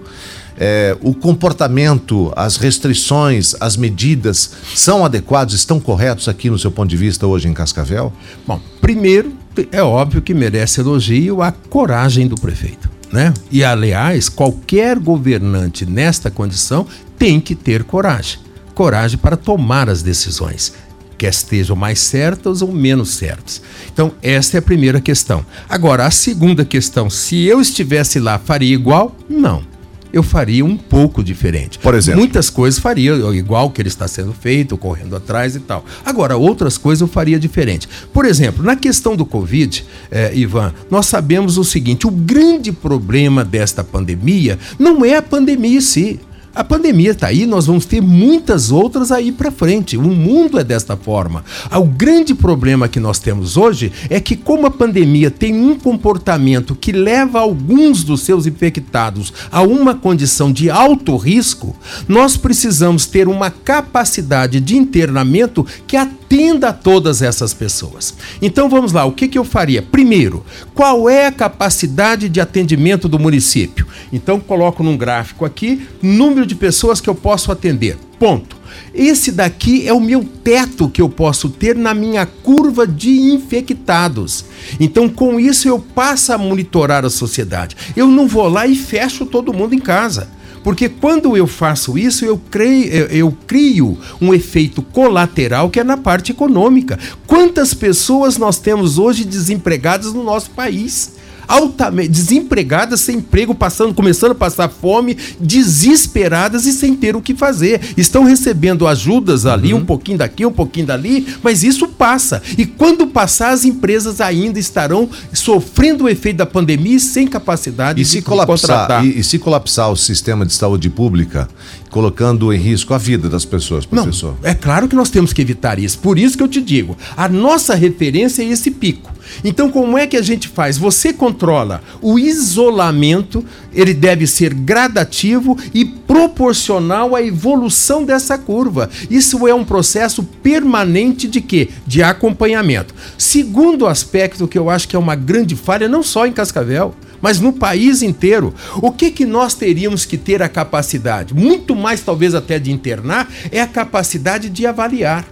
É, 0.56 0.96
o 1.00 1.14
comportamento, 1.14 2.32
as 2.36 2.56
restrições, 2.56 3.54
as 3.60 3.76
medidas 3.76 4.52
são 4.74 5.04
adequados, 5.04 5.54
estão 5.54 5.80
corretos 5.80 6.28
aqui 6.28 6.50
no 6.50 6.58
seu 6.58 6.70
ponto 6.70 6.90
de 6.90 6.98
vista 6.98 7.26
hoje 7.26 7.48
em 7.48 7.54
Cascavel? 7.54 8.12
Bom, 8.46 8.60
primeiro, 8.80 9.32
é 9.72 9.82
óbvio 9.82 10.22
que 10.22 10.34
merece 10.34 10.80
elogio 10.80 11.42
a 11.42 11.52
coragem 11.52 12.26
do 12.26 12.36
prefeito. 12.36 12.90
Né? 13.12 13.34
E, 13.50 13.64
aliás, 13.64 14.28
qualquer 14.28 14.98
governante 14.98 15.84
nesta 15.84 16.30
condição 16.30 16.86
tem 17.18 17.40
que 17.40 17.54
ter 17.54 17.82
coragem 17.84 18.38
coragem 18.80 19.18
para 19.18 19.36
tomar 19.36 19.90
as 19.90 20.00
decisões, 20.00 20.72
quer 21.18 21.28
estejam 21.28 21.76
mais 21.76 22.00
certas 22.00 22.62
ou 22.62 22.72
menos 22.72 23.10
certas. 23.10 23.60
Então, 23.92 24.12
essa 24.22 24.56
é 24.56 24.58
a 24.58 24.62
primeira 24.62 25.02
questão. 25.02 25.44
Agora, 25.68 26.06
a 26.06 26.10
segunda 26.10 26.64
questão: 26.64 27.10
se 27.10 27.44
eu 27.44 27.60
estivesse 27.60 28.18
lá, 28.18 28.38
faria 28.38 28.72
igual? 28.72 29.14
Não 29.28 29.69
eu 30.12 30.22
faria 30.22 30.64
um 30.64 30.76
pouco 30.76 31.22
diferente. 31.22 31.78
Por 31.78 31.94
exemplo? 31.94 32.20
Muitas 32.20 32.50
coisas 32.50 32.80
faria 32.80 33.14
igual 33.34 33.70
que 33.70 33.80
ele 33.80 33.88
está 33.88 34.08
sendo 34.08 34.32
feito, 34.32 34.76
correndo 34.76 35.16
atrás 35.16 35.56
e 35.56 35.60
tal. 35.60 35.84
Agora, 36.04 36.36
outras 36.36 36.76
coisas 36.76 37.00
eu 37.00 37.08
faria 37.08 37.38
diferente. 37.38 37.88
Por 38.12 38.24
exemplo, 38.24 38.64
na 38.64 38.76
questão 38.76 39.16
do 39.16 39.24
Covid, 39.24 39.84
eh, 40.10 40.32
Ivan, 40.34 40.72
nós 40.90 41.06
sabemos 41.06 41.58
o 41.58 41.64
seguinte: 41.64 42.06
o 42.06 42.10
grande 42.10 42.72
problema 42.72 43.44
desta 43.44 43.84
pandemia 43.84 44.58
não 44.78 45.04
é 45.04 45.16
a 45.16 45.22
pandemia 45.22 45.78
em 45.78 45.80
si. 45.80 46.20
A 46.52 46.64
pandemia 46.64 47.12
está 47.12 47.28
aí, 47.28 47.46
nós 47.46 47.66
vamos 47.66 47.86
ter 47.86 48.00
muitas 48.00 48.72
outras 48.72 49.12
aí 49.12 49.30
para 49.30 49.52
frente. 49.52 49.96
O 49.96 50.02
mundo 50.02 50.58
é 50.58 50.64
desta 50.64 50.96
forma. 50.96 51.44
Ah, 51.70 51.78
o 51.78 51.86
grande 51.86 52.34
problema 52.34 52.88
que 52.88 52.98
nós 52.98 53.20
temos 53.20 53.56
hoje 53.56 53.92
é 54.08 54.18
que, 54.18 54.34
como 54.34 54.66
a 54.66 54.70
pandemia 54.70 55.30
tem 55.30 55.54
um 55.54 55.78
comportamento 55.78 56.74
que 56.74 56.90
leva 56.90 57.38
alguns 57.38 58.02
dos 58.02 58.22
seus 58.22 58.46
infectados 58.46 59.32
a 59.50 59.62
uma 59.62 59.94
condição 59.94 60.52
de 60.52 60.68
alto 60.68 61.16
risco, 61.16 61.76
nós 62.08 62.36
precisamos 62.36 63.06
ter 63.06 63.28
uma 63.28 63.50
capacidade 63.50 64.60
de 64.60 64.76
internamento 64.76 65.64
que 65.86 65.96
atenda 65.96 66.19
a 66.68 66.72
todas 66.72 67.22
essas 67.22 67.52
pessoas. 67.52 68.14
Então 68.40 68.68
vamos 68.68 68.92
lá, 68.92 69.04
o 69.04 69.10
que, 69.10 69.26
que 69.26 69.36
eu 69.36 69.44
faria? 69.44 69.82
Primeiro, 69.82 70.44
qual 70.74 71.08
é 71.08 71.26
a 71.26 71.32
capacidade 71.32 72.28
de 72.28 72.40
atendimento 72.40 73.08
do 73.08 73.18
município? 73.18 73.84
Então 74.12 74.38
coloco 74.38 74.82
num 74.82 74.96
gráfico 74.96 75.44
aqui 75.44 75.88
número 76.00 76.46
de 76.46 76.54
pessoas 76.54 77.00
que 77.00 77.10
eu 77.10 77.16
posso 77.16 77.50
atender. 77.50 77.98
Ponto. 78.16 78.56
Esse 78.94 79.32
daqui 79.32 79.88
é 79.88 79.92
o 79.92 80.00
meu 80.00 80.22
teto 80.22 80.88
que 80.88 81.02
eu 81.02 81.08
posso 81.08 81.48
ter 81.48 81.74
na 81.74 81.94
minha 81.94 82.24
curva 82.26 82.86
de 82.86 83.10
infectados. 83.10 84.44
Então, 84.78 85.08
com 85.08 85.40
isso, 85.40 85.66
eu 85.66 85.78
passo 85.78 86.32
a 86.32 86.38
monitorar 86.38 87.04
a 87.04 87.10
sociedade. 87.10 87.76
Eu 87.96 88.06
não 88.06 88.28
vou 88.28 88.48
lá 88.48 88.66
e 88.66 88.76
fecho 88.76 89.26
todo 89.26 89.54
mundo 89.54 89.74
em 89.74 89.78
casa. 89.78 90.28
Porque 90.62 90.88
quando 90.88 91.36
eu 91.36 91.46
faço 91.46 91.96
isso, 91.96 92.24
eu, 92.24 92.40
creio, 92.50 92.92
eu, 93.06 93.36
crio 93.46 93.98
um 94.20 94.34
efeito 94.34 94.82
colateral 94.82 95.70
que 95.70 95.80
é 95.80 95.84
na 95.84 95.96
parte 95.96 96.32
econômica. 96.32 96.98
Quantas 97.26 97.72
pessoas 97.72 98.36
nós 98.36 98.58
temos 98.58 98.98
hoje 98.98 99.24
desempregadas 99.24 100.12
no 100.12 100.22
nosso 100.22 100.50
país? 100.50 101.19
Altamente 101.46 102.08
desempregadas, 102.08 103.00
sem 103.00 103.16
emprego, 103.16 103.54
passando, 103.54 103.94
começando 103.94 104.32
a 104.32 104.34
passar 104.34 104.68
fome, 104.68 105.16
desesperadas 105.38 106.66
e 106.66 106.72
sem 106.72 106.94
ter 106.94 107.16
o 107.16 107.22
que 107.22 107.34
fazer. 107.34 107.80
Estão 107.96 108.24
recebendo 108.24 108.86
ajudas 108.86 109.46
ali, 109.46 109.72
uhum. 109.72 109.80
um 109.80 109.84
pouquinho 109.84 110.18
daqui, 110.18 110.46
um 110.46 110.52
pouquinho 110.52 110.86
dali, 110.86 111.26
mas 111.42 111.62
isso 111.62 111.88
passa. 111.88 112.42
E 112.56 112.66
quando 112.66 113.06
passar, 113.06 113.50
as 113.50 113.64
empresas 113.64 114.20
ainda 114.20 114.58
estarão 114.58 115.08
sofrendo 115.32 116.04
o 116.04 116.08
efeito 116.08 116.36
da 116.36 116.46
pandemia 116.46 116.96
e 116.96 117.00
sem 117.00 117.26
capacidade 117.26 118.00
e 118.00 118.04
de 118.04 118.08
se 118.08 118.22
colapsar, 118.22 119.04
e, 119.04 119.18
e, 119.18 119.24
se 119.24 119.38
colapsar 119.38 119.90
o 119.90 119.96
sistema 119.96 120.46
de 120.46 120.52
saúde 120.52 120.88
pública, 120.88 121.48
colocando 121.90 122.52
em 122.52 122.58
risco 122.58 122.94
a 122.94 122.98
vida 122.98 123.28
das 123.28 123.44
pessoas, 123.44 123.84
professor? 123.84 124.36
Não, 124.40 124.48
é 124.48 124.54
claro 124.54 124.88
que 124.88 124.94
nós 124.94 125.10
temos 125.10 125.32
que 125.32 125.42
evitar 125.42 125.78
isso. 125.78 125.98
Por 125.98 126.18
isso 126.18 126.36
que 126.36 126.42
eu 126.42 126.48
te 126.48 126.60
digo, 126.60 126.96
a 127.16 127.28
nossa 127.28 127.74
referência 127.74 128.42
é 128.42 128.46
esse 128.46 128.70
pico. 128.70 129.10
Então, 129.44 129.70
como 129.70 129.96
é 129.96 130.06
que 130.06 130.16
a 130.16 130.22
gente 130.22 130.48
faz? 130.48 130.76
Você 130.76 131.12
controla 131.40 131.82
o 132.02 132.18
isolamento, 132.18 133.42
ele 133.72 133.94
deve 133.94 134.26
ser 134.26 134.52
gradativo 134.52 135.56
e 135.72 135.86
proporcional 135.86 137.16
à 137.16 137.22
evolução 137.22 138.04
dessa 138.04 138.36
curva. 138.36 138.90
Isso 139.08 139.48
é 139.48 139.54
um 139.54 139.64
processo 139.64 140.22
permanente 140.22 141.26
de 141.26 141.40
quê? 141.40 141.70
De 141.86 142.02
acompanhamento. 142.02 142.94
Segundo 143.16 143.86
aspecto 143.86 144.46
que 144.46 144.58
eu 144.58 144.68
acho 144.68 144.86
que 144.86 144.94
é 144.94 144.98
uma 144.98 145.14
grande 145.14 145.56
falha, 145.56 145.88
não 145.88 146.02
só 146.02 146.26
em 146.26 146.32
Cascavel, 146.32 146.94
mas 147.22 147.40
no 147.40 147.52
país 147.52 148.02
inteiro. 148.02 148.54
O 148.76 148.92
que, 148.92 149.10
que 149.10 149.24
nós 149.24 149.54
teríamos 149.54 150.04
que 150.04 150.18
ter 150.18 150.42
a 150.42 150.48
capacidade? 150.48 151.34
Muito 151.34 151.74
mais, 151.74 152.02
talvez, 152.02 152.34
até 152.34 152.58
de 152.58 152.70
internar, 152.70 153.30
é 153.50 153.60
a 153.60 153.66
capacidade 153.66 154.50
de 154.50 154.66
avaliar. 154.66 155.26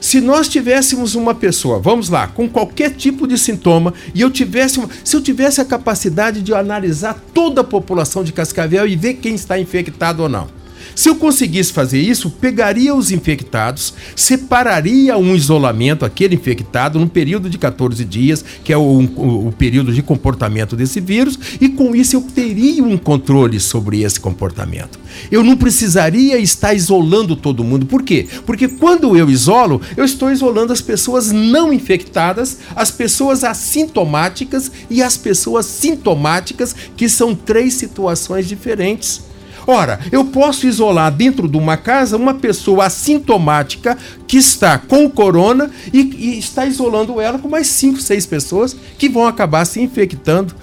Se 0.00 0.20
nós 0.20 0.48
tivéssemos 0.48 1.14
uma 1.14 1.34
pessoa, 1.34 1.78
vamos 1.78 2.08
lá, 2.08 2.26
com 2.26 2.48
qualquer 2.48 2.90
tipo 2.90 3.26
de 3.26 3.38
sintoma, 3.38 3.94
e 4.14 4.20
eu 4.20 4.30
tivesse 4.30 4.78
uma, 4.78 4.88
se 5.04 5.16
eu 5.16 5.20
tivesse 5.20 5.60
a 5.60 5.64
capacidade 5.64 6.42
de 6.42 6.54
analisar 6.54 7.22
toda 7.32 7.60
a 7.60 7.64
população 7.64 8.22
de 8.24 8.32
Cascavel 8.32 8.86
e 8.86 8.96
ver 8.96 9.14
quem 9.14 9.34
está 9.34 9.58
infectado 9.58 10.22
ou 10.22 10.28
não. 10.28 10.59
Se 11.00 11.08
eu 11.08 11.16
conseguisse 11.16 11.72
fazer 11.72 11.98
isso, 11.98 12.28
pegaria 12.28 12.94
os 12.94 13.10
infectados, 13.10 13.94
separaria 14.14 15.16
um 15.16 15.34
isolamento, 15.34 16.04
aquele 16.04 16.34
infectado, 16.34 16.98
num 16.98 17.08
período 17.08 17.48
de 17.48 17.56
14 17.56 18.04
dias, 18.04 18.44
que 18.62 18.70
é 18.70 18.76
o, 18.76 18.82
o, 18.82 19.48
o, 19.48 19.52
período 19.52 19.94
de 19.94 20.02
comportamento 20.02 20.76
desse 20.76 21.00
vírus, 21.00 21.38
e 21.58 21.70
com 21.70 21.96
isso 21.96 22.16
eu 22.16 22.20
teria 22.20 22.84
um 22.84 22.98
controle 22.98 23.58
sobre 23.58 24.02
esse 24.02 24.20
comportamento. 24.20 25.00
Eu 25.30 25.42
não 25.42 25.56
precisaria 25.56 26.36
estar 26.36 26.74
isolando 26.74 27.34
todo 27.34 27.64
mundo. 27.64 27.86
Por 27.86 28.02
quê? 28.02 28.28
Porque 28.44 28.68
quando 28.68 29.16
eu 29.16 29.30
isolo, 29.30 29.80
eu 29.96 30.04
estou 30.04 30.30
isolando 30.30 30.70
as 30.70 30.82
pessoas 30.82 31.32
não 31.32 31.72
infectadas, 31.72 32.58
as 32.76 32.90
pessoas 32.90 33.42
assintomáticas 33.42 34.70
e 34.90 35.02
as 35.02 35.16
pessoas 35.16 35.64
sintomáticas, 35.64 36.76
que 36.94 37.08
são 37.08 37.34
três 37.34 37.72
situações 37.72 38.46
diferentes. 38.46 39.29
Ora, 39.66 40.00
eu 40.10 40.24
posso 40.26 40.66
isolar 40.66 41.12
dentro 41.12 41.48
de 41.48 41.56
uma 41.56 41.76
casa 41.76 42.16
uma 42.16 42.34
pessoa 42.34 42.86
assintomática 42.86 43.96
que 44.26 44.36
está 44.36 44.78
com 44.78 45.08
corona 45.08 45.70
e, 45.92 46.00
e 46.00 46.38
está 46.38 46.66
isolando 46.66 47.20
ela 47.20 47.38
com 47.38 47.48
mais 47.48 47.66
cinco, 47.66 48.00
seis 48.00 48.26
pessoas 48.26 48.76
que 48.98 49.08
vão 49.08 49.26
acabar 49.26 49.64
se 49.64 49.80
infectando. 49.80 50.54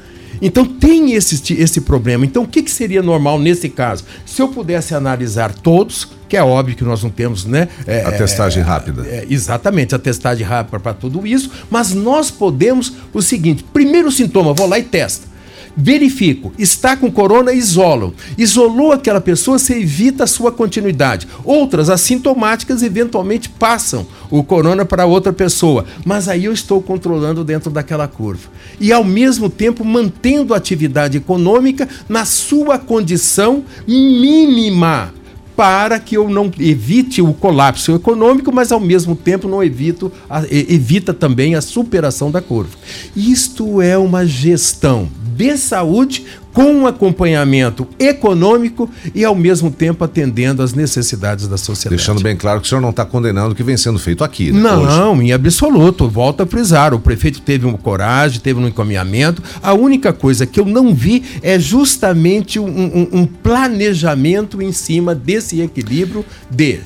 Então 0.42 0.66
tem 0.66 1.14
esse, 1.14 1.54
esse 1.54 1.82
problema. 1.82 2.26
Então 2.26 2.44
o 2.44 2.48
que, 2.48 2.62
que 2.62 2.72
seria 2.72 3.02
normal 3.02 3.40
nesse 3.40 3.70
caso? 3.70 4.04
Se 4.26 4.42
eu 4.42 4.48
pudesse 4.48 4.94
analisar 4.94 5.54
todos, 5.54 6.08
que 6.30 6.38
é 6.38 6.44
óbvio 6.44 6.76
que 6.76 6.84
nós 6.84 7.04
não 7.04 7.10
temos, 7.10 7.46
né? 7.46 7.68
É, 7.86 8.04
a 8.06 8.12
testagem 8.12 8.62
é, 8.62 8.66
rápida. 8.66 9.06
É, 9.08 9.26
exatamente, 9.30 9.96
a 9.96 10.00
testagem 10.00 10.46
rápida 10.46 10.80
para 10.80 10.94
tudo 10.94 11.26
isso, 11.26 11.50
mas 11.70 11.94
nós 11.94 12.30
podemos 12.30 12.94
o 13.14 13.22
seguinte: 13.22 13.64
primeiro 13.74 14.12
sintoma, 14.12 14.54
vou 14.54 14.68
lá 14.68 14.78
e 14.78 14.84
testa 14.84 15.37
verifico, 15.76 16.52
está 16.58 16.96
com 16.96 17.12
corona, 17.12 17.54
isolam. 17.54 18.14
Isolou 18.38 18.92
aquela 18.92 19.22
pessoa, 19.22 19.60
você 19.60 19.80
evita 19.80 20.24
a 20.24 20.28
sua 20.28 20.52
continuidade. 20.52 21.28
Outras, 21.44 21.90
assintomáticas, 21.90 22.84
eventualmente 22.84 23.50
passam 23.50 24.06
o 24.30 24.44
corona 24.44 24.86
para 24.86 25.06
outra 25.06 25.34
pessoa, 25.34 25.86
mas 26.06 26.28
aí 26.28 26.46
eu 26.46 26.54
estou 26.54 26.82
controlando 26.82 27.44
dentro 27.44 27.72
daquela 27.72 28.08
curva. 28.08 28.50
E 28.80 28.92
ao 28.92 29.04
mesmo 29.04 29.50
tempo 29.50 29.84
mantendo 29.84 30.54
a 30.54 30.58
atividade 30.58 31.18
econômica 31.18 31.88
na 32.08 32.26
sua 32.26 32.78
condição 32.78 33.64
mínima 33.88 35.14
para 35.58 36.00
que 36.00 36.16
eu 36.16 36.30
não 36.30 36.52
evite 36.60 37.20
o 37.20 37.34
colapso 37.34 37.96
econômico, 37.96 38.54
mas 38.54 38.72
ao 38.72 38.80
mesmo 38.80 39.16
tempo 39.16 39.48
não 39.48 39.64
evito 39.64 40.12
a, 40.30 40.44
evita 40.52 41.16
também 41.16 41.56
a 41.56 41.62
superação 41.62 42.30
da 42.30 42.40
curva. 42.40 42.78
Isto 43.16 43.82
é 43.82 43.98
uma 43.98 44.24
gestão 44.24 45.10
de 45.38 45.56
saúde 45.58 46.26
com 46.52 46.74
um 46.74 46.88
acompanhamento 46.88 47.88
econômico 48.00 48.90
e 49.14 49.24
ao 49.24 49.36
mesmo 49.36 49.70
tempo 49.70 50.04
atendendo 50.04 50.64
às 50.64 50.74
necessidades 50.74 51.48
da 51.48 51.56
sociedade. 51.56 51.98
Deixando 51.98 52.24
bem 52.24 52.36
claro 52.36 52.60
que 52.60 52.66
o 52.66 52.70
senhor 52.70 52.82
não 52.82 52.90
está 52.90 53.06
condenando 53.06 53.52
o 53.52 53.56
que 53.56 53.62
vem 53.62 53.78
sendo 53.78 54.00
feito 54.00 54.24
aqui. 54.24 54.52
Né, 54.52 54.60
não, 54.60 55.14
hoje. 55.14 55.26
em 55.26 55.32
absoluto. 55.32 56.10
Volto 56.10 56.42
a 56.42 56.48
frisar. 56.48 56.96
O 56.96 57.00
prefeito 57.00 57.42
teve 57.42 57.68
uma 57.68 57.78
coragem, 57.78 58.40
teve 58.40 58.60
um 58.60 58.68
encaminhamento. 58.68 59.44
A 59.62 59.74
única 59.74 60.12
coisa 60.12 60.48
que 60.48 60.60
eu 60.60 60.66
não 60.66 60.96
vi 60.96 61.24
é 61.44 61.60
justamente 61.60 62.60
um, 62.60 62.66
um, 62.66 63.10
um 63.20 63.26
planejamento 63.28 64.60
em 64.60 64.72
cima 64.72 65.14
desse 65.14 65.62
equilíbrio 65.62 66.26
de 66.50 66.80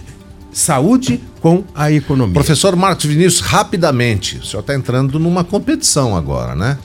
saúde 0.51 1.21
com 1.39 1.63
a 1.73 1.89
economia. 1.89 2.33
Professor 2.33 2.75
Marcos 2.75 3.05
Vinícius, 3.05 3.39
rapidamente, 3.39 4.39
o 4.39 4.45
senhor 4.45 4.59
está 4.59 4.75
entrando 4.75 5.17
numa 5.17 5.45
competição 5.45 6.15
agora, 6.15 6.55
né? 6.55 6.77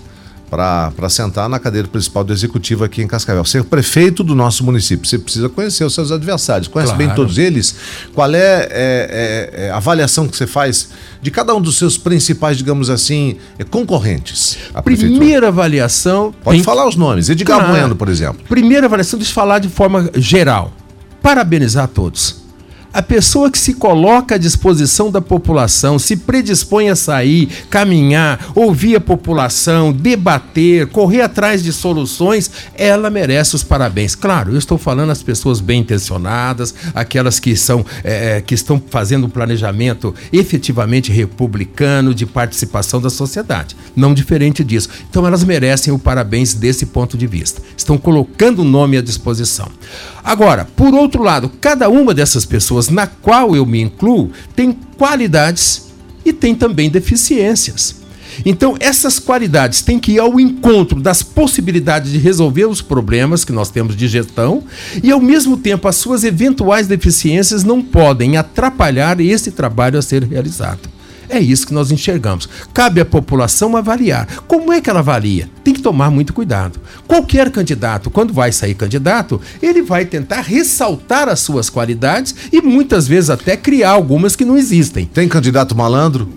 Para 0.51 1.09
sentar 1.09 1.49
na 1.49 1.59
cadeira 1.59 1.89
principal 1.89 2.23
do 2.23 2.33
executivo 2.33 2.85
aqui 2.85 3.03
em 3.03 3.07
Cascavel. 3.07 3.45
Ser 3.45 3.65
prefeito 3.65 4.23
do 4.23 4.35
nosso 4.35 4.65
município, 4.65 5.07
você 5.07 5.19
precisa 5.19 5.49
conhecer 5.49 5.85
os 5.85 5.95
seus 5.95 6.13
adversários. 6.13 6.69
Conhece 6.69 6.93
claro. 6.93 7.07
bem 7.07 7.15
todos 7.15 7.39
eles? 7.39 7.75
Qual 8.15 8.33
é, 8.35 8.39
é, 8.39 8.71
é, 8.71 9.67
é, 9.67 9.71
a 9.71 9.77
avaliação 9.77 10.29
que 10.29 10.37
você 10.37 10.47
faz 10.47 10.91
de 11.21 11.31
cada 11.31 11.55
um 11.55 11.61
dos 11.61 11.77
seus 11.77 11.99
principais, 11.99 12.57
digamos 12.57 12.89
assim, 12.89 13.37
é, 13.59 13.65
concorrentes? 13.65 14.57
Primeira 14.85 15.49
avaliação. 15.49 16.33
Pode 16.43 16.63
falar 16.63 16.87
os 16.87 16.97
nomes. 16.97 17.29
Edgar 17.29 17.59
claro. 17.59 17.73
Bueno, 17.73 17.97
por 17.97 18.09
exemplo. 18.09 18.43
Primeira 18.49 18.87
avaliação, 18.87 19.19
deixa 19.19 19.33
eu 19.33 19.35
falar 19.35 19.59
de 19.59 19.69
forma 19.69 20.11
geral. 20.15 20.73
Parabenizar 21.21 21.85
a 21.85 21.89
todos 21.89 22.46
a 22.97 23.03
pessoa 23.03 23.51
que 23.51 23.59
se 23.59 23.75
coloca 23.75 24.37
à 24.37 24.39
disposição 24.39 25.11
da 25.11 25.21
população, 25.21 25.99
se 25.99 26.17
predispõe 26.17 26.89
a 26.89 26.97
sair, 26.97 27.47
caminhar, 27.69 28.53
ouvir 28.55 28.97
a 28.97 29.01
população, 29.01 29.93
debater, 29.93 30.87
correr 30.87 31.21
atrás 31.21 31.63
de 31.63 31.75
soluções, 31.75 32.51
ela 32.75 33.11
merece 33.11 33.55
os 33.55 33.63
parabéns. 33.63 34.15
Claro, 34.15 34.53
eu 34.53 34.59
estou 34.59 34.79
falando 34.79 35.11
as 35.11 35.23
pessoas 35.23 35.61
bem 35.61 35.81
intencionadas, 35.81 36.75
aquelas 36.95 37.39
que 37.39 37.55
são 37.55 37.85
é, 38.03 38.41
que 38.41 38.55
estão 38.55 38.83
fazendo 38.89 39.27
um 39.27 39.31
planejamento 39.31 40.15
efetivamente 40.33 41.13
republicano 41.13 42.15
de 42.15 42.25
participação 42.25 42.99
da 42.99 43.11
sociedade, 43.11 43.77
não 43.95 44.15
diferente 44.15 44.65
disso. 44.65 44.89
Então 45.11 45.27
elas 45.27 45.45
merecem 45.45 45.93
o 45.93 45.99
parabéns 45.99 46.55
desse 46.55 46.87
ponto 46.87 47.19
de 47.19 47.27
vista. 47.27 47.61
Estão 47.77 47.99
colocando 47.99 48.61
o 48.61 48.65
nome 48.65 48.97
à 48.97 49.03
disposição. 49.03 49.69
Agora, 50.25 50.65
por 50.65 50.95
outro 50.95 51.23
lado, 51.23 51.49
cada 51.61 51.91
uma 51.91 52.15
dessas 52.15 52.45
pessoas 52.45 52.86
na 52.89 53.07
qual 53.07 53.55
eu 53.55 53.65
me 53.67 53.81
incluo 53.81 54.31
tem 54.55 54.73
qualidades 54.97 55.87
e 56.25 56.33
tem 56.33 56.55
também 56.55 56.91
deficiências. 56.91 58.07
Então, 58.45 58.77
essas 58.81 59.19
qualidades 59.19 59.81
têm 59.81 59.99
que 59.99 60.13
ir 60.13 60.19
ao 60.19 60.39
encontro 60.39 61.01
das 61.01 61.23
possibilidades 61.23 62.13
de 62.13 62.19
resolver 62.19 62.67
os 62.67 62.83
problemas 62.83 63.45
que 63.45 63.53
nós 63.53 63.71
temos 63.71 63.97
de 63.97 64.07
gestão 64.09 64.63
e, 65.03 65.11
ao 65.11 65.21
mesmo 65.21 65.57
tempo, 65.57 65.89
as 65.89 65.97
suas 65.97 66.25
eventuais 66.25 66.87
deficiências 66.87 67.65
não 67.65 67.81
podem 67.81 68.37
atrapalhar 68.37 69.21
esse 69.21 69.51
trabalho 69.51 69.99
a 69.99 70.03
ser 70.03 70.23
realizado. 70.25 70.96
É 71.29 71.39
isso 71.39 71.67
que 71.67 71.75
nós 71.75 71.91
enxergamos. 71.91 72.49
Cabe 72.73 73.01
à 73.01 73.05
população 73.05 73.77
avaliar. 73.77 74.27
Como 74.47 74.73
é 74.73 74.81
que 74.81 74.89
ela 74.89 75.01
avalia? 75.01 75.49
Tem 75.65 75.75
que 75.75 75.83
tomar 75.83 76.11
muito 76.11 76.33
cuidado. 76.33 76.81
Qualquer 77.07 77.51
candidato, 77.51 78.11
quando 78.11 78.33
vai 78.33 78.53
sair 78.53 78.75
candidato, 78.75 79.41
ele 79.63 79.83
vai 79.83 80.05
tentar 80.05 80.41
ressaltar 80.41 81.29
as 81.29 81.41
suas 81.41 81.69
qualidades 81.69 82.35
e 82.53 82.61
muitas 82.61 83.09
vezes 83.09 83.31
até 83.31 83.57
criar 83.57 83.91
algumas 83.91 84.37
que 84.37 84.45
não 84.45 84.57
existem. 84.57 85.07
Tem 85.07 85.29
candidato 85.29 85.77
malandro? 85.77 86.29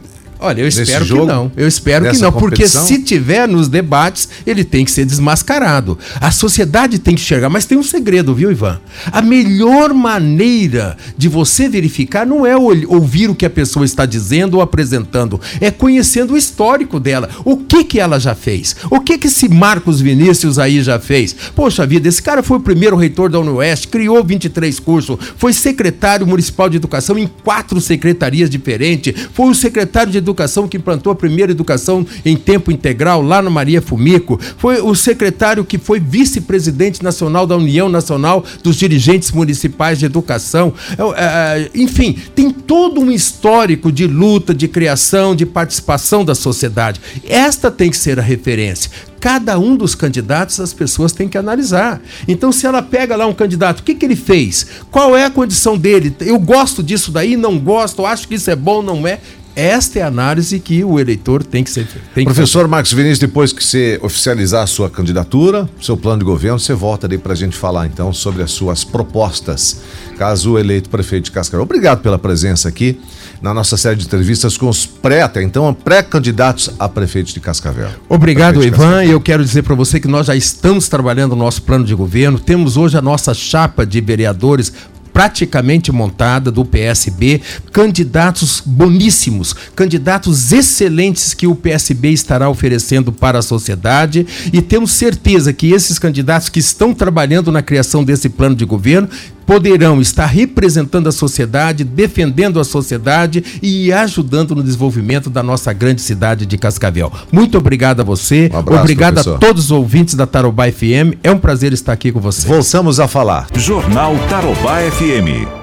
Olha, 0.41 0.61
eu 0.61 0.67
espero 0.69 1.03
jogo, 1.03 1.21
que 1.23 1.27
não. 1.27 1.51
Eu 1.57 1.67
espero 1.67 2.09
que 2.09 2.17
não, 2.17 2.31
competição? 2.31 2.81
porque 2.81 2.95
se 2.95 3.03
tiver 3.03 3.45
nos 3.45 3.67
debates, 3.67 4.29
ele 4.47 4.63
tem 4.63 4.85
que 4.85 4.91
ser 4.91 5.03
desmascarado. 5.03 5.99
A 6.21 6.31
sociedade 6.31 6.97
tem 6.97 7.13
que 7.13 7.21
enxergar, 7.21 7.49
mas 7.49 7.65
tem 7.65 7.77
um 7.77 7.83
segredo, 7.83 8.33
viu, 8.33 8.49
Ivan? 8.49 8.79
A 9.11 9.21
melhor 9.21 9.93
maneira 9.93 10.95
de 11.17 11.27
você 11.27 11.67
verificar 11.67 12.25
não 12.25 12.45
é 12.45 12.55
ouvir 12.55 13.29
o 13.29 13.35
que 13.35 13.45
a 13.45 13.49
pessoa 13.49 13.83
está 13.83 14.05
dizendo 14.05 14.55
ou 14.55 14.61
apresentando, 14.61 15.41
é 15.59 15.69
conhecendo 15.69 16.33
o 16.33 16.37
histórico 16.37 17.01
dela. 17.01 17.29
O 17.43 17.57
que 17.57 17.83
que 17.83 17.99
ela 17.99 18.17
já 18.17 18.33
fez? 18.33 18.77
O 18.89 19.01
que 19.01 19.17
que 19.17 19.27
esse 19.27 19.49
Marcos 19.49 19.99
Vinícius 19.99 20.57
aí 20.57 20.81
já 20.81 20.99
fez? 20.99 21.35
Poxa 21.53 21.85
vida, 21.85 22.07
esse 22.07 22.21
cara 22.21 22.41
foi 22.41 22.57
o 22.57 22.61
primeiro 22.61 22.95
reitor 22.95 23.29
da 23.29 23.39
Unoeste, 23.41 23.89
criou 23.89 24.23
23 24.23 24.79
cursos, 24.79 25.17
foi 25.35 25.51
secretário 25.51 26.25
municipal 26.25 26.69
de 26.69 26.77
educação 26.77 27.17
em 27.17 27.27
quatro 27.27 27.81
secretarias 27.81 28.49
diferentes, 28.49 29.13
foi 29.33 29.49
o 29.49 29.55
secretário 29.55 30.13
de 30.13 30.17
educação 30.17 30.28
que 30.67 30.77
implantou 30.77 31.11
a 31.11 31.15
primeira 31.15 31.51
educação 31.51 32.05
em 32.25 32.35
tempo 32.35 32.71
integral 32.71 33.21
lá 33.21 33.41
na 33.41 33.49
Maria 33.49 33.81
Fumico, 33.81 34.39
foi 34.57 34.81
o 34.81 34.95
secretário 34.95 35.65
que 35.65 35.77
foi 35.77 35.99
vice-presidente 35.99 37.03
nacional 37.03 37.45
da 37.45 37.57
União 37.57 37.89
Nacional 37.89 38.43
dos 38.63 38.75
Dirigentes 38.75 39.31
Municipais 39.31 39.99
de 39.99 40.05
Educação. 40.05 40.73
É, 40.97 41.03
é, 41.23 41.71
enfim, 41.75 42.17
tem 42.35 42.51
todo 42.51 43.01
um 43.01 43.11
histórico 43.11 43.91
de 43.91 44.07
luta, 44.07 44.53
de 44.53 44.67
criação, 44.67 45.35
de 45.35 45.45
participação 45.45 46.23
da 46.23 46.35
sociedade. 46.35 47.01
Esta 47.27 47.71
tem 47.71 47.89
que 47.89 47.97
ser 47.97 48.19
a 48.19 48.23
referência 48.23 48.89
cada 49.19 49.59
um 49.59 49.75
dos 49.75 49.95
candidatos 49.95 50.59
as 50.59 50.73
pessoas 50.73 51.11
têm 51.11 51.27
que 51.27 51.37
analisar. 51.37 52.01
Então, 52.27 52.51
se 52.51 52.65
ela 52.65 52.81
pega 52.81 53.15
lá 53.15 53.27
um 53.27 53.33
candidato, 53.33 53.79
o 53.79 53.83
que, 53.83 53.93
que 53.93 54.05
ele 54.05 54.15
fez? 54.15 54.65
Qual 54.89 55.15
é 55.15 55.25
a 55.25 55.29
condição 55.29 55.77
dele? 55.77 56.15
Eu 56.21 56.39
gosto 56.39 56.81
disso 56.81 57.11
daí, 57.11 57.35
não 57.35 57.59
gosto, 57.59 58.05
acho 58.05 58.27
que 58.27 58.35
isso 58.35 58.49
é 58.49 58.55
bom, 58.55 58.81
não 58.81 59.05
é. 59.05 59.19
Esta 59.59 59.99
é 59.99 60.01
a 60.03 60.07
análise 60.07 60.57
que 60.57 60.85
o 60.85 60.97
eleitor 60.97 61.43
tem 61.43 61.65
que 61.65 61.69
ser. 61.69 61.85
Professor 62.23 62.63
que 62.63 62.69
Marcos 62.69 62.93
Vinícius, 62.93 63.19
depois 63.19 63.51
que 63.51 63.61
você 63.61 63.99
oficializar 64.01 64.63
a 64.63 64.67
sua 64.67 64.89
candidatura, 64.89 65.69
seu 65.81 65.97
plano 65.97 66.19
de 66.19 66.25
governo, 66.25 66.57
você 66.57 66.73
volta 66.73 67.05
ali 67.05 67.17
para 67.17 67.33
a 67.33 67.35
gente 67.35 67.57
falar 67.57 67.85
então 67.85 68.13
sobre 68.13 68.41
as 68.41 68.51
suas 68.51 68.85
propostas, 68.85 69.81
caso 70.17 70.57
eleito 70.57 70.89
prefeito 70.89 71.25
de 71.25 71.31
Cascavel. 71.31 71.63
Obrigado 71.63 72.01
pela 72.01 72.17
presença 72.17 72.69
aqui 72.69 73.01
na 73.41 73.53
nossa 73.53 73.75
série 73.75 73.97
de 73.97 74.05
entrevistas 74.05 74.57
com 74.57 74.69
os 74.69 74.85
pré, 74.85 75.23
até 75.23 75.43
então, 75.43 75.73
pré-candidatos 75.73 76.71
a 76.79 76.87
prefeito 76.87 77.33
de 77.33 77.39
Cascavel. 77.41 77.89
Obrigado, 78.07 78.63
Ivan. 78.63 79.03
E 79.03 79.11
eu 79.11 79.19
quero 79.19 79.43
dizer 79.43 79.63
para 79.63 79.75
você 79.75 79.99
que 79.99 80.07
nós 80.07 80.27
já 80.27 80.35
estamos 80.35 80.87
trabalhando 80.87 81.33
o 81.33 81.35
nosso 81.35 81.61
plano 81.63 81.83
de 81.83 81.93
governo. 81.93 82.39
Temos 82.39 82.77
hoje 82.77 82.97
a 82.97 83.01
nossa 83.01 83.33
chapa 83.33 83.85
de 83.85 83.99
vereadores 83.99 84.71
praticamente 85.19 85.91
montada 85.91 86.49
do 86.49 86.63
PSB, 86.63 87.41
candidatos 87.73 88.63
boníssimos, 88.65 89.53
candidatos 89.75 90.53
excelentes 90.53 91.33
que 91.33 91.45
o 91.45 91.53
PSB 91.53 92.11
estará 92.11 92.49
oferecendo 92.49 93.11
para 93.11 93.39
a 93.39 93.41
sociedade. 93.41 94.25
E 94.53 94.61
temos 94.61 94.93
certeza 94.93 95.51
que 95.51 95.73
esses 95.73 95.99
candidatos 95.99 96.47
que 96.47 96.59
estão 96.59 96.93
trabalhando 96.93 97.51
na 97.51 97.61
criação 97.61 98.01
desse 98.01 98.29
plano 98.29 98.55
de 98.55 98.63
governo 98.63 99.09
poderão 99.49 99.99
estar 99.99 100.27
representando 100.27 101.09
a 101.09 101.11
sociedade, 101.11 101.83
defendendo 101.83 102.59
a 102.59 102.63
sociedade 102.63 103.43
e 103.63 103.91
ajudando 103.91 104.53
no 104.53 104.61
desenvolvimento 104.61 105.27
da 105.27 105.41
nossa 105.41 105.73
grande 105.73 106.01
cidade 106.01 106.45
de 106.45 106.55
Cascavel. 106.55 107.11
Muito 107.31 107.57
obrigado 107.57 108.01
a 108.01 108.03
você, 108.03 108.51
um 108.53 108.59
abraço, 108.59 108.81
obrigado 108.81 109.13
professor. 109.15 109.35
a 109.37 109.39
todos 109.39 109.65
os 109.65 109.71
ouvintes 109.71 110.13
da 110.13 110.27
Tarobá 110.27 110.71
FM. 110.71 111.17
É 111.23 111.31
um 111.31 111.39
prazer 111.39 111.73
estar 111.73 111.93
aqui 111.93 112.11
com 112.11 112.19
você. 112.19 112.47
Voltamos 112.47 112.99
a 112.99 113.07
falar. 113.07 113.47
Jornal 113.55 114.15
Tarobá 114.29 114.81
FM. 114.81 115.58